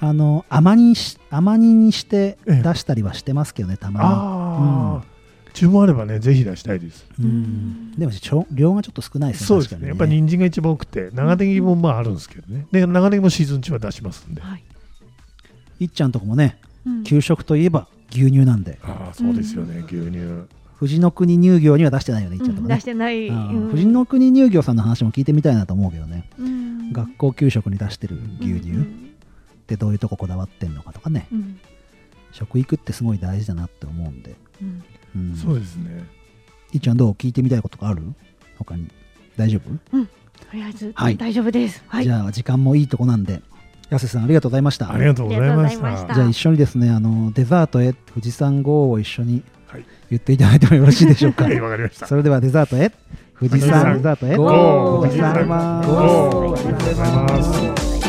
[0.00, 2.62] あの甘煮し甘煮にしてええ。
[2.62, 5.04] 出したりはしてますけどねたまああ、
[5.52, 7.04] 注文あればねぜひ出したいです。
[7.18, 9.76] に、うん、でもちょ量がちょっと少ないですねそうですね。
[9.76, 12.66] 確かにやっぱ人参が一番多くて長ネギもまああるんですけどね。
[12.72, 14.64] で長ネギもシーズン中は出しますんで、はい。
[15.80, 17.04] いっちゃんとこもねうん。
[17.04, 18.78] 給食といえば牛乳なんで。
[18.82, 20.48] ああそうですよね、牛乳。
[20.78, 22.56] 富士の国乳業には出してないよねいっちゃん。
[22.56, 23.28] と出し、てない。
[23.28, 26.92] 富士の国乳業さんの話も聞いてみたいなと思うけどね、うん。
[26.92, 31.28] 学校給食に出してる牛乳、うんってどういうとここだわってんのかとかね。
[31.32, 31.60] うん。
[32.32, 34.82] 食育ってすごい大事だなって思うんで、うん。
[35.14, 36.04] うん、そうですね。
[36.72, 38.02] いっちゃんどう聞いてみたいことがある？
[38.58, 38.88] 他に。
[39.36, 40.06] 大丈夫、と
[40.52, 41.16] りあえずはい。
[41.16, 41.84] 大丈夫です。
[41.86, 42.04] はい。
[42.04, 43.40] じゃあ時間もいいとこなんで
[43.92, 44.90] 安瀬さんありがとうございました。
[44.90, 45.52] ありがとうございました。
[45.52, 46.14] ありがとうございました。
[46.14, 49.84] じゃあ一緒にですねあのデザートへ富士山号を一緒にはい。
[50.10, 51.44] 言っていただいてもよろしいでしょうか。
[51.44, 52.06] はいわかりました。
[52.06, 52.90] それではデザートへ
[53.38, 54.36] 富士富士山山デザートへ。
[54.36, 58.01] 富士山ありがとうございます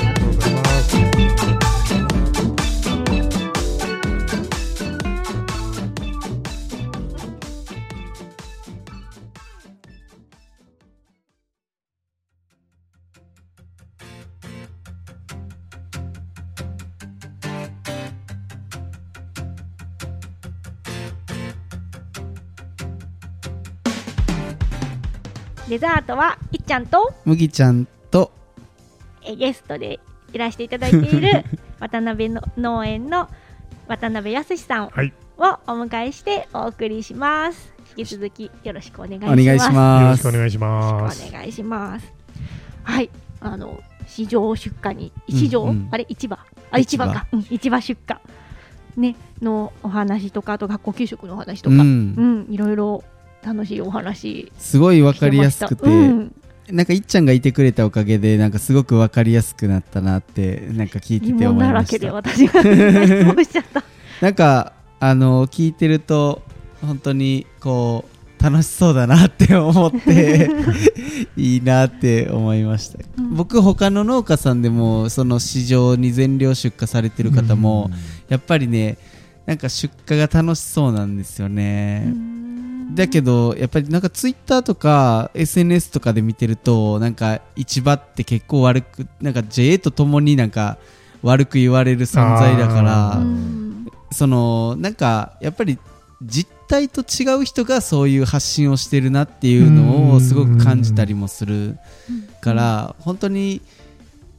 [25.73, 28.31] デザートはいっちゃんと麦ちゃんと
[29.23, 29.99] えゲストで
[30.31, 31.43] いらしていただいている
[31.81, 33.27] 渡辺の農園の
[33.87, 35.11] 渡辺康さんをはい。
[35.35, 37.73] お迎えしてお送りします。
[37.97, 39.33] 引き続きよろしくお願いします。
[39.33, 42.13] お願いしよろますしくお願いしよますお願いします。
[42.83, 43.09] はい、
[43.41, 45.87] あの市場出荷に市場、うんうん。
[45.89, 46.05] あれ？
[46.07, 46.37] 市場？
[46.69, 47.11] あ市場。
[47.11, 47.25] か。
[47.31, 47.41] うん。
[47.41, 48.17] 市場出荷。
[48.95, 49.15] ね。
[49.41, 53.03] のお話とかあと学校給食のお話とか、ううんん、いろいろ
[53.43, 56.35] 楽しいお話すごいわかりやすくて、うん、
[56.69, 63.83] なんかいっちゃんがいてくれたおかげでなんかすごくわかりやすくなったなってなんか聞いて疑て思い問だらけでました私が質問しちゃった。
[64.21, 66.41] なんかあの聞いてると
[66.81, 68.05] 本当にこ
[68.39, 70.49] う楽しそうだなって思って
[71.37, 73.35] いいなって思いました、うん。
[73.35, 77.89] 僕他の農家さんでもその市場に全量出荷されてる方も、
[78.27, 78.97] やっぱりね
[79.45, 82.13] なんか出荷が楽しそうなんですよね、
[82.93, 90.77] だけどやっぱりなんかツイッターとか SNS とかで見てるとなんか市場って結構悪くなんか JA とともになんか
[91.21, 93.21] 悪く言われる存在だから
[94.11, 95.79] そのなんかやっぱり
[96.21, 101.77] 実態と違う人がそういう発信をしてるなっていうのをすごく感じたりもする
[102.41, 103.61] から本当に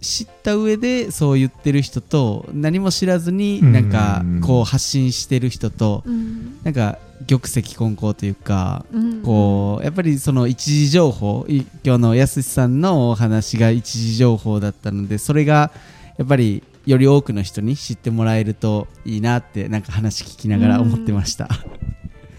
[0.05, 6.61] 知った上でそう言ってる人と何も知らずになんかこう発信してる人とうん。
[6.63, 9.23] なんか玉石混交というかうん。
[9.23, 15.71] こうやっぱりその一時情報い今日のやすしさんのお話が一時情報だったのでそれが
[16.19, 21.49] やっぱりより多くの人に知ってもらえるといいなってなんか話聞きながら思ってました。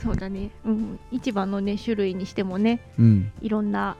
[0.03, 3.97] そうだね、うん、市場のね種類にしてもねうん、いろんな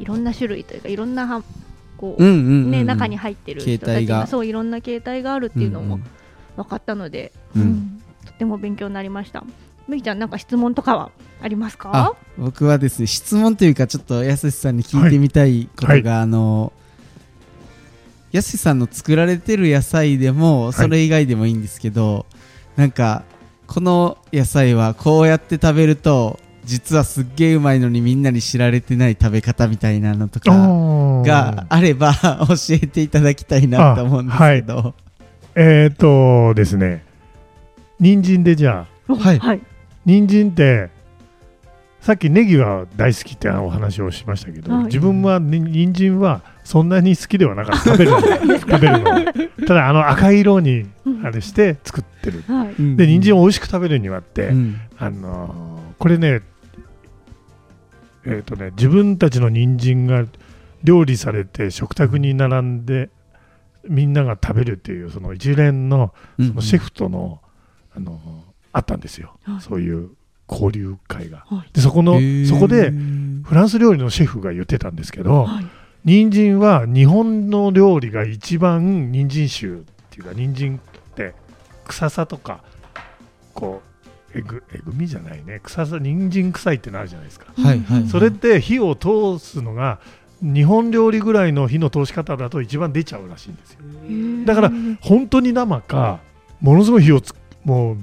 [0.00, 1.44] いろんな種類というかいろんなは
[1.96, 4.26] こう、ね中に入ってる人たちがが。
[4.26, 6.00] そういろんな形態があるっていうのも
[6.56, 7.62] 分かったので、うん。
[7.62, 9.44] うんとても勉強になりました。
[9.86, 12.16] むきちゃんなんか質問とかはありますあか？
[12.36, 16.72] 僕はですね質問というかちょっとやすしさんに聞いてみたいことが、あの
[18.32, 22.26] やすしさんの作られてる野菜でもそれ以外でもいいんですけど、
[22.74, 23.22] なんか
[23.68, 32.12] この野菜はこうやって食べると実はすっげえうまいのにみんなに知られてない食べ方みたいなのとかがあれば
[32.48, 34.94] 教えていただきたいなと思うんですけど、
[35.54, 37.04] えっ、とですね。
[38.00, 39.14] 人参でじゃあ。
[39.14, 39.38] はい。
[39.38, 39.60] はい。
[40.04, 40.90] 人参って
[42.00, 44.84] さっきネギは大好きってお話をしましたけど、はい。
[44.86, 47.96] 自分はに人参はそんなに好きではなかった。
[47.96, 48.20] 食べるの。
[48.58, 49.66] 食べるの。
[49.68, 50.86] ただあの赤い色に
[51.22, 52.42] あれして作ってる。
[52.48, 52.74] はい。
[52.76, 52.96] うん。
[52.96, 54.80] で人参を美味しく食べるにはって、うん。
[54.98, 56.42] あのーこれね
[58.26, 60.24] えっ、とね自分たちの人参が
[60.84, 63.10] 料理されて食卓に並んで
[63.88, 66.48] みんなが食べるっていうその一連のうん。
[66.48, 67.40] そのシェフとの、
[67.94, 69.60] あのあったんですよ、はい。
[69.60, 70.10] そういう
[70.48, 71.44] 交流会が。
[71.48, 71.70] はい。
[71.72, 75.66] でそこのそこでフランス料理のシェフが言ってたんですけど、はい。
[76.04, 81.34] 人参は日本の料理が一番人参臭っていうか人参って
[81.84, 82.62] 臭さとか
[83.54, 83.95] こう
[84.36, 85.60] えぐえぐみじゃないね。
[85.62, 89.98] 臭さ人参臭いってのあるじゃないですか、はいはいそれって火を通すのが
[90.42, 93.80] 日本料理ぐらいの火の通し方だと一番出ちゃうらしいんですよ。
[94.44, 94.70] だから
[95.00, 96.20] 本当に生か
[96.60, 97.34] ものすごい火をつ
[97.64, 97.96] もう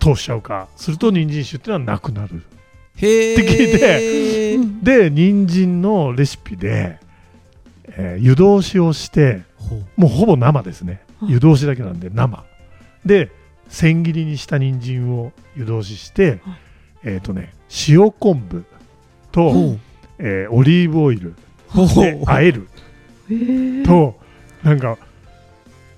[0.00, 2.42] 通しちゃうかすると人参臭っていうのはなくなる。
[2.96, 3.32] へー。
[3.34, 4.82] って聞いてうん。
[4.82, 6.98] で人参のレシピで、
[7.86, 9.42] えー湯通しをして
[9.96, 11.02] もうほぼ生ですね。
[11.20, 11.32] はい。
[11.32, 12.44] 湯通しだけなんで生。
[13.06, 13.30] で
[13.72, 16.40] 千切りにした人参を湯通しして、はい。
[17.04, 17.52] えっ、とね
[17.88, 18.64] 塩昆布
[19.32, 19.76] と、
[20.18, 21.34] えーオリーブオイル
[21.96, 22.68] で和える
[23.84, 24.14] と
[24.62, 24.98] なんか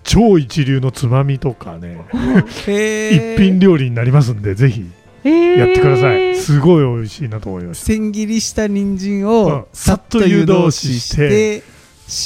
[0.04, 1.98] 超一流のつまみとかね
[2.46, 4.86] 一品料理になりますんでぜひ
[5.24, 7.86] やってください、すごい美味しいなと思いました。
[7.86, 9.26] 千切りした人参うん。
[9.26, 11.62] をさっと湯通しして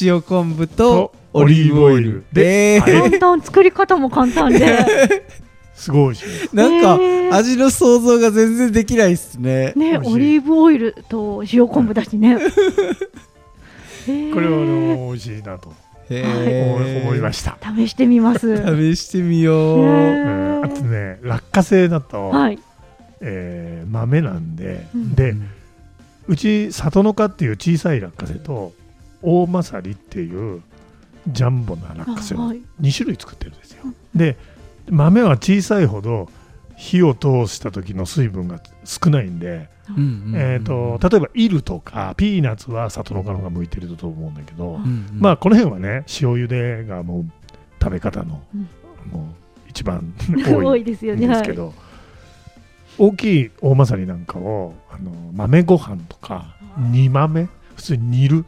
[0.00, 2.24] 塩昆布とオリーブオイル。
[2.32, 5.24] でで簡単作り方も簡単で。
[5.74, 6.16] すごい
[6.52, 6.98] なんか
[7.36, 9.72] 味の想像が全然できないっすね。
[9.76, 12.36] ねオリーブオイルと塩昆布だしね。
[14.34, 15.72] これはあはの美味しいなと。
[16.10, 18.56] へ思ーい思いました、試してみます。
[18.64, 19.78] 試してみよう。
[19.80, 20.64] へうーん。
[20.64, 22.58] あとね落花生だと、はい。
[23.20, 25.14] えー豆なんで、うん。
[25.14, 25.36] で
[26.26, 28.72] うち里の花っていう小さい落花生と
[29.22, 30.62] 大まさりっていう
[31.28, 32.62] ジャンボな落花生をはい。
[32.80, 33.84] 2種類作ってるんですよ。
[34.14, 34.36] で
[34.90, 36.28] 豆は小さいほど
[36.76, 39.68] 火を通した時の水分が少ないんで、
[40.34, 45.08] えー、と例えばイルとかピーナッツは里の花の方が向いてると思うんだけど、うんうん。
[45.14, 47.26] まあこの辺はね塩茹でがもう
[47.82, 48.68] 食べ方の、うん。
[49.10, 50.14] もう一番
[50.46, 51.74] 多多いいですよんねですけど、
[52.98, 57.48] 大きい大まさりなんかをあの豆ご飯とか煮豆？
[57.76, 58.44] 普通に煮る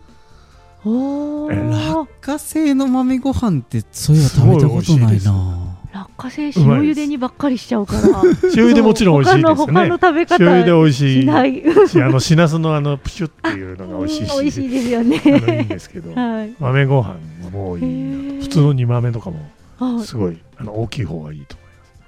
[0.85, 5.77] 落花生の豆ご飯ってそういえば食べたことないな。
[5.93, 8.01] 落花生塩茹でにばっかりしちゃうから。
[8.57, 11.23] 塩茹でもちろん美味しいですよ他の他のね食べ方塩茹で美味しい。
[11.23, 11.63] しない。
[11.89, 14.31] し あのしらすのあのプシュっていうのが美味しいし。
[14.33, 15.17] うん美味しいですよね。
[15.17, 15.29] い
[15.63, 16.15] いんですけど。
[16.15, 16.55] はい。
[16.59, 17.17] 豆ご飯
[17.53, 20.05] もいいへー普通の煮豆とかもはい。
[20.07, 21.57] すごいあの大きい方がいいと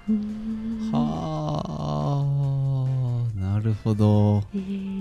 [0.08, 1.62] うーんは
[3.36, 3.40] あ。
[3.40, 4.42] なるほど。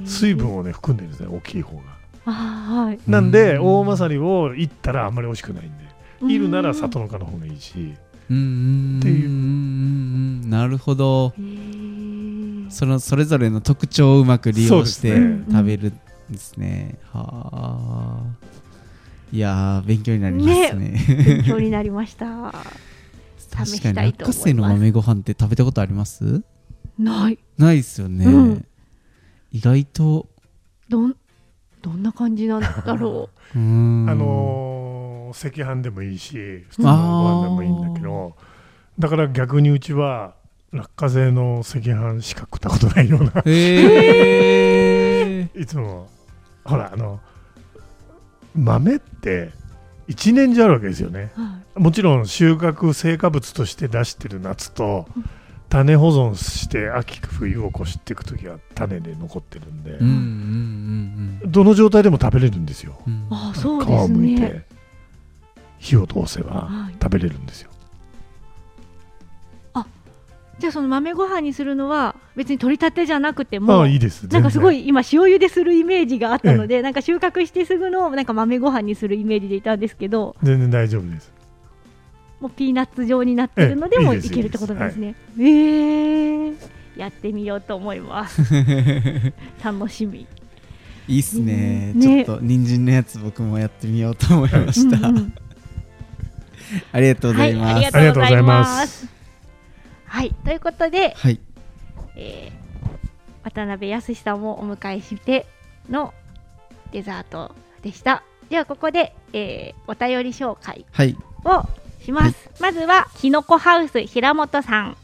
[0.05, 1.84] 水分をね含んでるんですね大きい方が
[2.26, 2.99] はい。
[3.09, 3.65] なんでうん。
[3.65, 5.69] 大まさりをいったらあんまり美味しくないん
[6.28, 6.34] で。
[6.34, 7.93] いるなら里のかの方がいいし。
[8.30, 9.30] うんうんっていう。
[9.30, 11.34] うんうんなるほど。
[12.69, 15.15] そのそれぞれの特徴をうまく利用して
[15.49, 15.89] 食べる
[16.30, 16.97] んですね。
[17.11, 18.24] はあ。
[19.34, 20.93] いやー勉強になりますね。
[21.26, 22.53] 勉強になりました。
[23.65, 26.43] 試 確かに落花生の豆ご飯って食べたことあります？
[26.99, 27.39] ない。
[27.57, 28.65] ないですよね、うん。
[29.51, 30.28] 意外と。
[30.89, 31.15] どん
[31.82, 33.57] どんな感じなんだろう。
[33.57, 34.09] ーん。
[34.09, 38.36] あのー赤飯でもいいし普通のご飯でもいいんだけど
[38.99, 40.36] だから逆にうちは
[40.71, 43.41] 落花生の赤飯しか食ったことないような。
[43.45, 46.07] へえ いつも
[46.63, 47.19] ほらあの
[48.55, 49.51] 豆って
[50.07, 51.32] 一年中あるわけですよね。
[51.38, 55.07] う、はもちろん収穫成果物として出してる夏と
[55.72, 60.13] 種保存して秋冬を越していく時は種で残ってるんで、うんうん
[61.43, 63.01] うんどの状態でも食べれるんですよ。
[63.07, 63.13] うん。
[63.13, 64.61] うんあそう皮ですをむいねて
[65.80, 66.93] 火を通せばはい。
[67.01, 67.72] 食べれるんですよ。
[70.59, 74.28] じゃあその豆ご飯にするのは別に取り立てじゃなくてもああいいです。
[74.28, 80.36] なんかすごいい今塩茹でするイメージがあったので、なんか収穫してすぐのなんか豆ご飯にするイメージでいたんですけど。
[80.43, 81.32] 全然大丈夫です
[82.42, 85.16] もうピーナッツ状になってるのでもええいけるってことですね。
[85.38, 88.42] えーやってみようと思います。
[89.64, 90.28] 楽しみ。
[91.08, 95.12] いいっすねねちょっと人参のやつ僕もやってみようと思いました、
[96.92, 98.42] ありがとうございますありがとうございま。
[98.44, 99.08] ます
[100.06, 101.39] はい、ということで、はい
[102.16, 102.62] えー
[103.44, 105.48] 渡辺康さんをお迎えして
[105.89, 106.14] の
[106.92, 108.24] デザートでした。
[108.50, 111.66] ではここで、えーお便り紹介はいを
[112.02, 112.49] します。
[112.60, 114.97] まずは、きのこハウス平本さん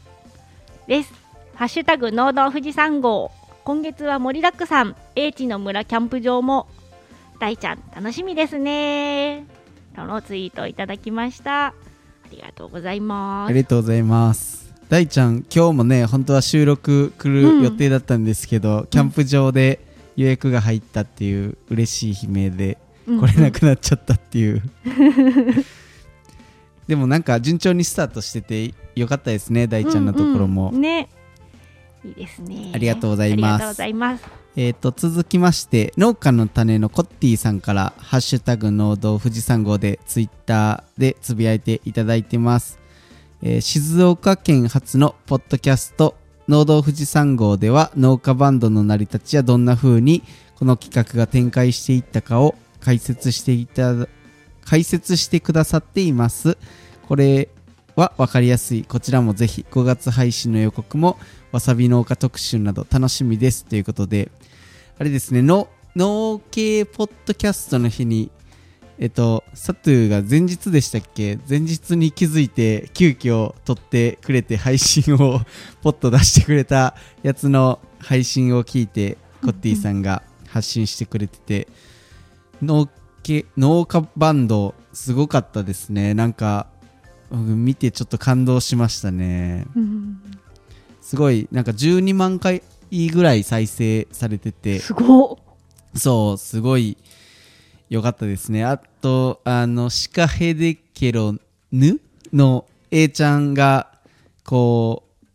[0.86, 1.12] です。
[1.54, 3.30] ハッシュタグ農道富士山号。
[3.64, 4.96] 今月は盛りだくさん。
[5.14, 6.68] 英知の村キャンプ場も。
[7.40, 9.46] 大ちゃん、楽しみですね。
[9.94, 11.66] とのツイートをいただきました。
[11.66, 11.74] あ
[12.30, 13.50] りがとうございます。
[13.50, 19.80] ありがとうございます大ちゃん今日もね本当は収録来る予定だったんですけど、キャンプ場で
[20.16, 24.62] 予約が入ったっていう嬉しい悲鳴でうん来れなくなっちゃったっていう、
[26.88, 31.08] でもなんか順調にスタートしててよかったですね大ちゃんのところも、うんうんね。
[32.04, 32.72] いいですね。
[32.74, 34.24] ありがとうございますありがとうございます。
[34.56, 42.80] えー、と続きまして農家の種のコッティさんから「ハッシュタグ農道富士山号」でツイッターでつぶやいていただいてます、
[43.40, 46.16] えー静岡県初のポッドキャスト
[46.48, 50.24] 農道富士山号では農家バンドの成り立ちやどんな風に
[50.56, 54.08] この企画が展開していったかを解説していただ
[54.68, 56.58] 解説してくださっています。
[57.08, 57.48] これ
[57.96, 58.84] は分かりやすい。
[58.84, 61.18] こちらもぜひ5月配信の予告も
[61.52, 63.64] わさび農家特集など楽しみです。
[63.64, 64.30] ということで
[64.98, 68.30] あれですねの農系ポッドキャストの日に
[68.98, 71.38] えっとサトゥーが前日でしたっけ？
[71.48, 75.40] 前日に気づいて急遽撮ってくれて配信を
[75.80, 81.68] ポッと出してくれたやつの配信を聞いてコッティさんが発信してくれてて
[82.60, 82.86] 農
[83.28, 86.14] 系農家バンドすごかったですね。
[86.14, 86.66] なんか
[87.30, 89.66] うん見てちょっと感動しましたね。
[89.76, 90.22] うん。
[91.02, 92.62] すごいなんか12万回
[93.12, 94.78] ぐらい再生されてて。
[94.78, 95.36] すごっ。
[95.94, 96.96] そうすごい
[97.90, 98.64] 良かったですね。
[98.64, 101.34] あとあのシカヘデケロ
[101.70, 102.00] ヌ
[102.32, 103.92] の A ちゃんが
[104.42, 105.26] こう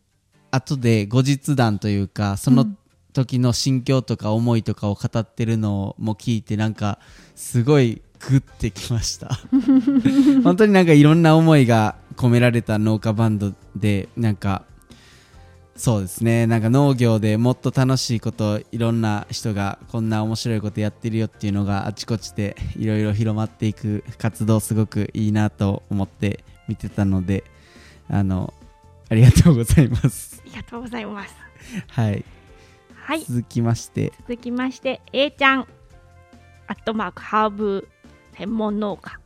[0.50, 2.66] 後で後日談というかその
[3.14, 6.98] 時の心境とか思いとかを語ってるのも聞いてなんか
[7.36, 9.40] すごいグッてきました。
[10.44, 14.64] 本当になんかいろんな思いが込められた農家バンドでなんか
[15.76, 16.46] そうですね。
[16.46, 27.44] なんか農業でもっと楽しいこといろんな人がこんな面白いことやってるよっていうのがあちこちでいろいろ広まっていく活動すごくいいなと思って見てたので
[28.08, 28.54] あの
[29.10, 30.42] ありがとうございます。
[30.46, 31.34] ありがとうございます。
[31.88, 32.24] はい。
[32.96, 33.24] はい。
[33.26, 34.14] 続きまして。
[34.22, 35.68] 続きまして A ちゃん
[36.74, 37.88] アットマークハーブ
[38.36, 39.20] 専門農家。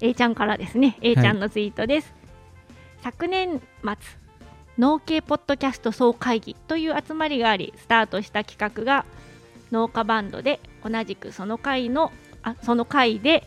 [0.00, 0.96] A ちゃんからですね。
[1.02, 2.14] A ちゃんのツイートです、
[3.02, 3.94] 昨年末
[4.78, 9.04] 農系ポッドキャスト総会議という集まりがありスタートした企画が
[9.70, 12.10] 農家バンドで同じくその会の
[12.42, 13.46] あその回で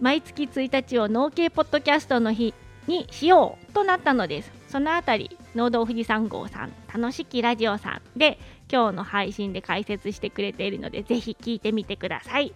[0.00, 2.52] 毎月1日を農系ポッドキャストの日
[2.88, 4.52] にしようとなったのです。
[4.68, 8.38] そのあたり農道富士山号さん楽しきラジオさんで
[8.70, 12.52] 今日の配信で解説してくれているのでぜひ聞いてみてください。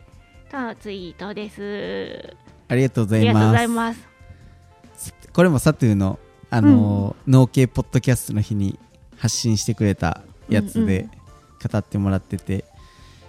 [0.50, 2.36] とのツイートです。
[2.68, 3.18] ありがとうござ
[3.62, 5.14] います。
[5.32, 6.18] これもサトゥーの、
[6.50, 8.78] あのー農系ポッドキャストの日に
[9.16, 11.08] 発信してくれたやつうんうで
[11.72, 12.64] 語ってもらってて、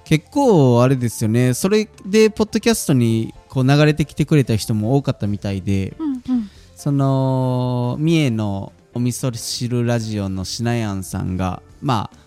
[0.04, 1.56] 結構あれですよね。
[1.56, 6.50] それでポッドキャストにこう流れてきてくれた人も多かったみたいでうんうん。
[6.76, 12.18] その三重のお味噌汁ラジオのしなやんさんがまあ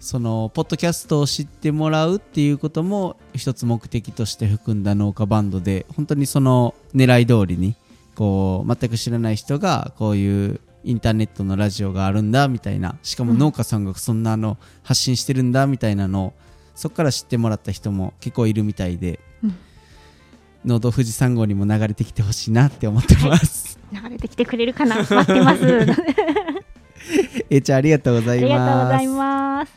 [0.00, 7.76] そのポッドキャストを知ってもらうっていうことも一つ目的として含んだ農家バンドで本当にその狙い通りに
[8.14, 16.32] こう全く知らない人がこういうインターネットのラジオがあるんだみたいなしかも農家さんがそんなの発信してるんだみたいなのを
[16.74, 19.58] そこから知ってもらった人も結構いるみたいで、うん
[20.66, 23.65] 農道富士山号にも流れてきてほしいなって思ってます。
[24.02, 24.96] 流れてきてくれるかな？
[25.08, 25.62] 待ってます
[27.50, 29.72] えーちゃんありがとうござあいりがとうございます。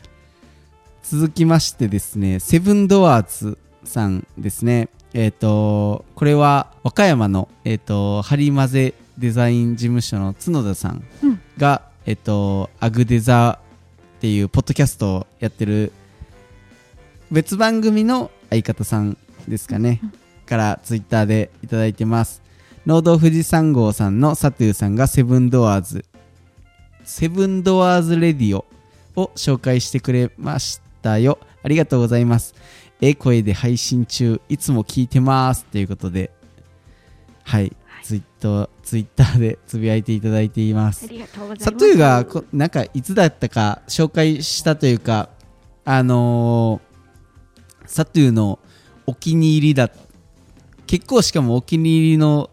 [1.16, 4.88] 続きましてですね、セブンドアーズさんですね。
[5.12, 13.58] えっ、と、これは和歌山の、えっ、と、ハリマゼデザイン事務所の角田さんうんが、えっ、と、アグデザ
[14.18, 15.92] っていうポッドキャストをやってる
[17.30, 19.16] 別番組の相方さん
[19.48, 20.00] ですかね。
[20.46, 22.42] からツイッターでいただいてます。
[22.86, 26.04] 農道富士山号さんのサトゥーさんがセブンドアーズ
[27.04, 28.64] セブンドアーズレディオ
[29.16, 31.38] を紹介してくれましたよ。
[31.62, 32.54] ありがとうございます。
[33.00, 35.64] ええ声で配信中、いつも聞いてます。
[35.64, 36.30] ということで、
[37.42, 41.08] はい、ツイッター、ツイッターでつぶやいていただいていますあ。
[41.08, 45.30] りがとうございますサトゥーがこ、なんかいつだったか紹介したというか、
[45.84, 46.90] あのー
[47.90, 48.60] サトゥーの
[49.04, 49.90] お気に入りだ、
[50.86, 52.50] 結構しかもお気に入りの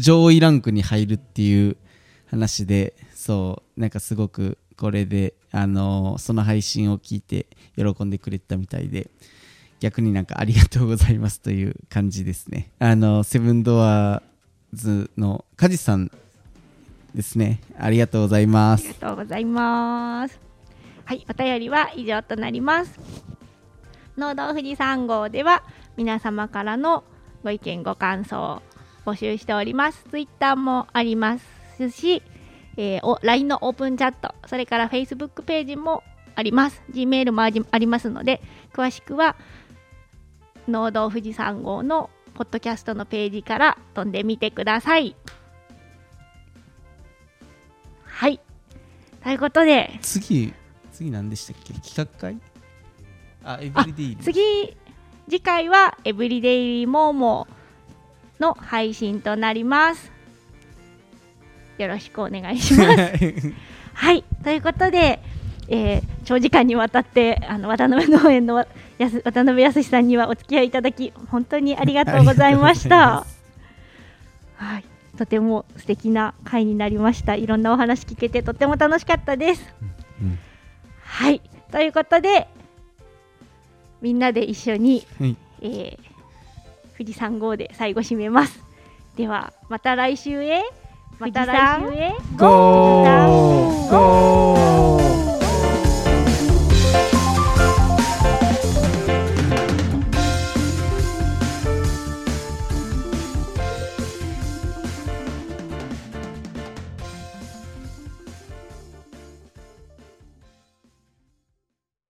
[0.00, 1.76] 上位ランクに入るっていう
[2.26, 7.46] 話で、そう、なんかすごくこれで、あのーその配信を聞いて
[7.76, 9.10] 喜んでくれてたみたいで、
[9.78, 12.70] 逆になんかありがとうございますという感じですね。
[12.80, 14.22] あの、セブンドアー
[14.72, 16.10] ズのカジさん
[17.14, 17.60] ですね。
[17.78, 18.94] ありがとうございますあり。
[19.00, 20.40] がとうございます。
[21.04, 22.98] はい、お便りは以上となります。
[24.16, 25.62] 農道富士山号では
[25.96, 27.04] 皆様からの
[27.42, 28.62] ご意見ご感想
[29.04, 30.04] 募集しております。
[30.10, 32.22] ツイッターもありますし、
[32.76, 36.02] えーお LINE のオープンチャット、それから Facebook ページも
[36.36, 36.82] あります。
[36.92, 38.40] Gmail もありありますので、
[38.72, 39.36] 詳しくは
[40.68, 45.16] 農道富士山号のポッドキャストのページから飛んでみてください。
[48.04, 48.40] はい。
[49.22, 50.52] ということで、次、
[50.92, 51.74] 次何でしたっけ？
[51.74, 52.38] 企画会？
[53.44, 54.22] あ、エブリデイリー。
[54.22, 54.76] 次
[55.28, 57.59] 次回はエブリデイリーモーモー
[58.40, 60.10] の配信となります。
[61.78, 63.54] よろしくお願いします。
[63.94, 64.24] はい。
[64.42, 65.20] ということで、
[65.68, 68.66] えー長時間にわたってあの渡辺農園のわ
[68.98, 73.26] やす渡辺康さんにはお付き合いいただき本当にありがとうございました。
[74.54, 74.84] はい。
[75.18, 77.34] とても素敵な回になりました。
[77.34, 79.74] いろんなお話聞けてとても楽しかったです、
[80.22, 80.38] うん。
[81.02, 81.40] はい。
[81.72, 82.46] ということで
[84.00, 85.36] みんなで一緒にはい。
[85.62, 86.09] えー
[87.00, 88.62] 富士山号で最後締めます。
[89.16, 90.62] ではまた来週へ。
[91.18, 92.12] また来週へ。
[92.36, 94.99] ゴーゴー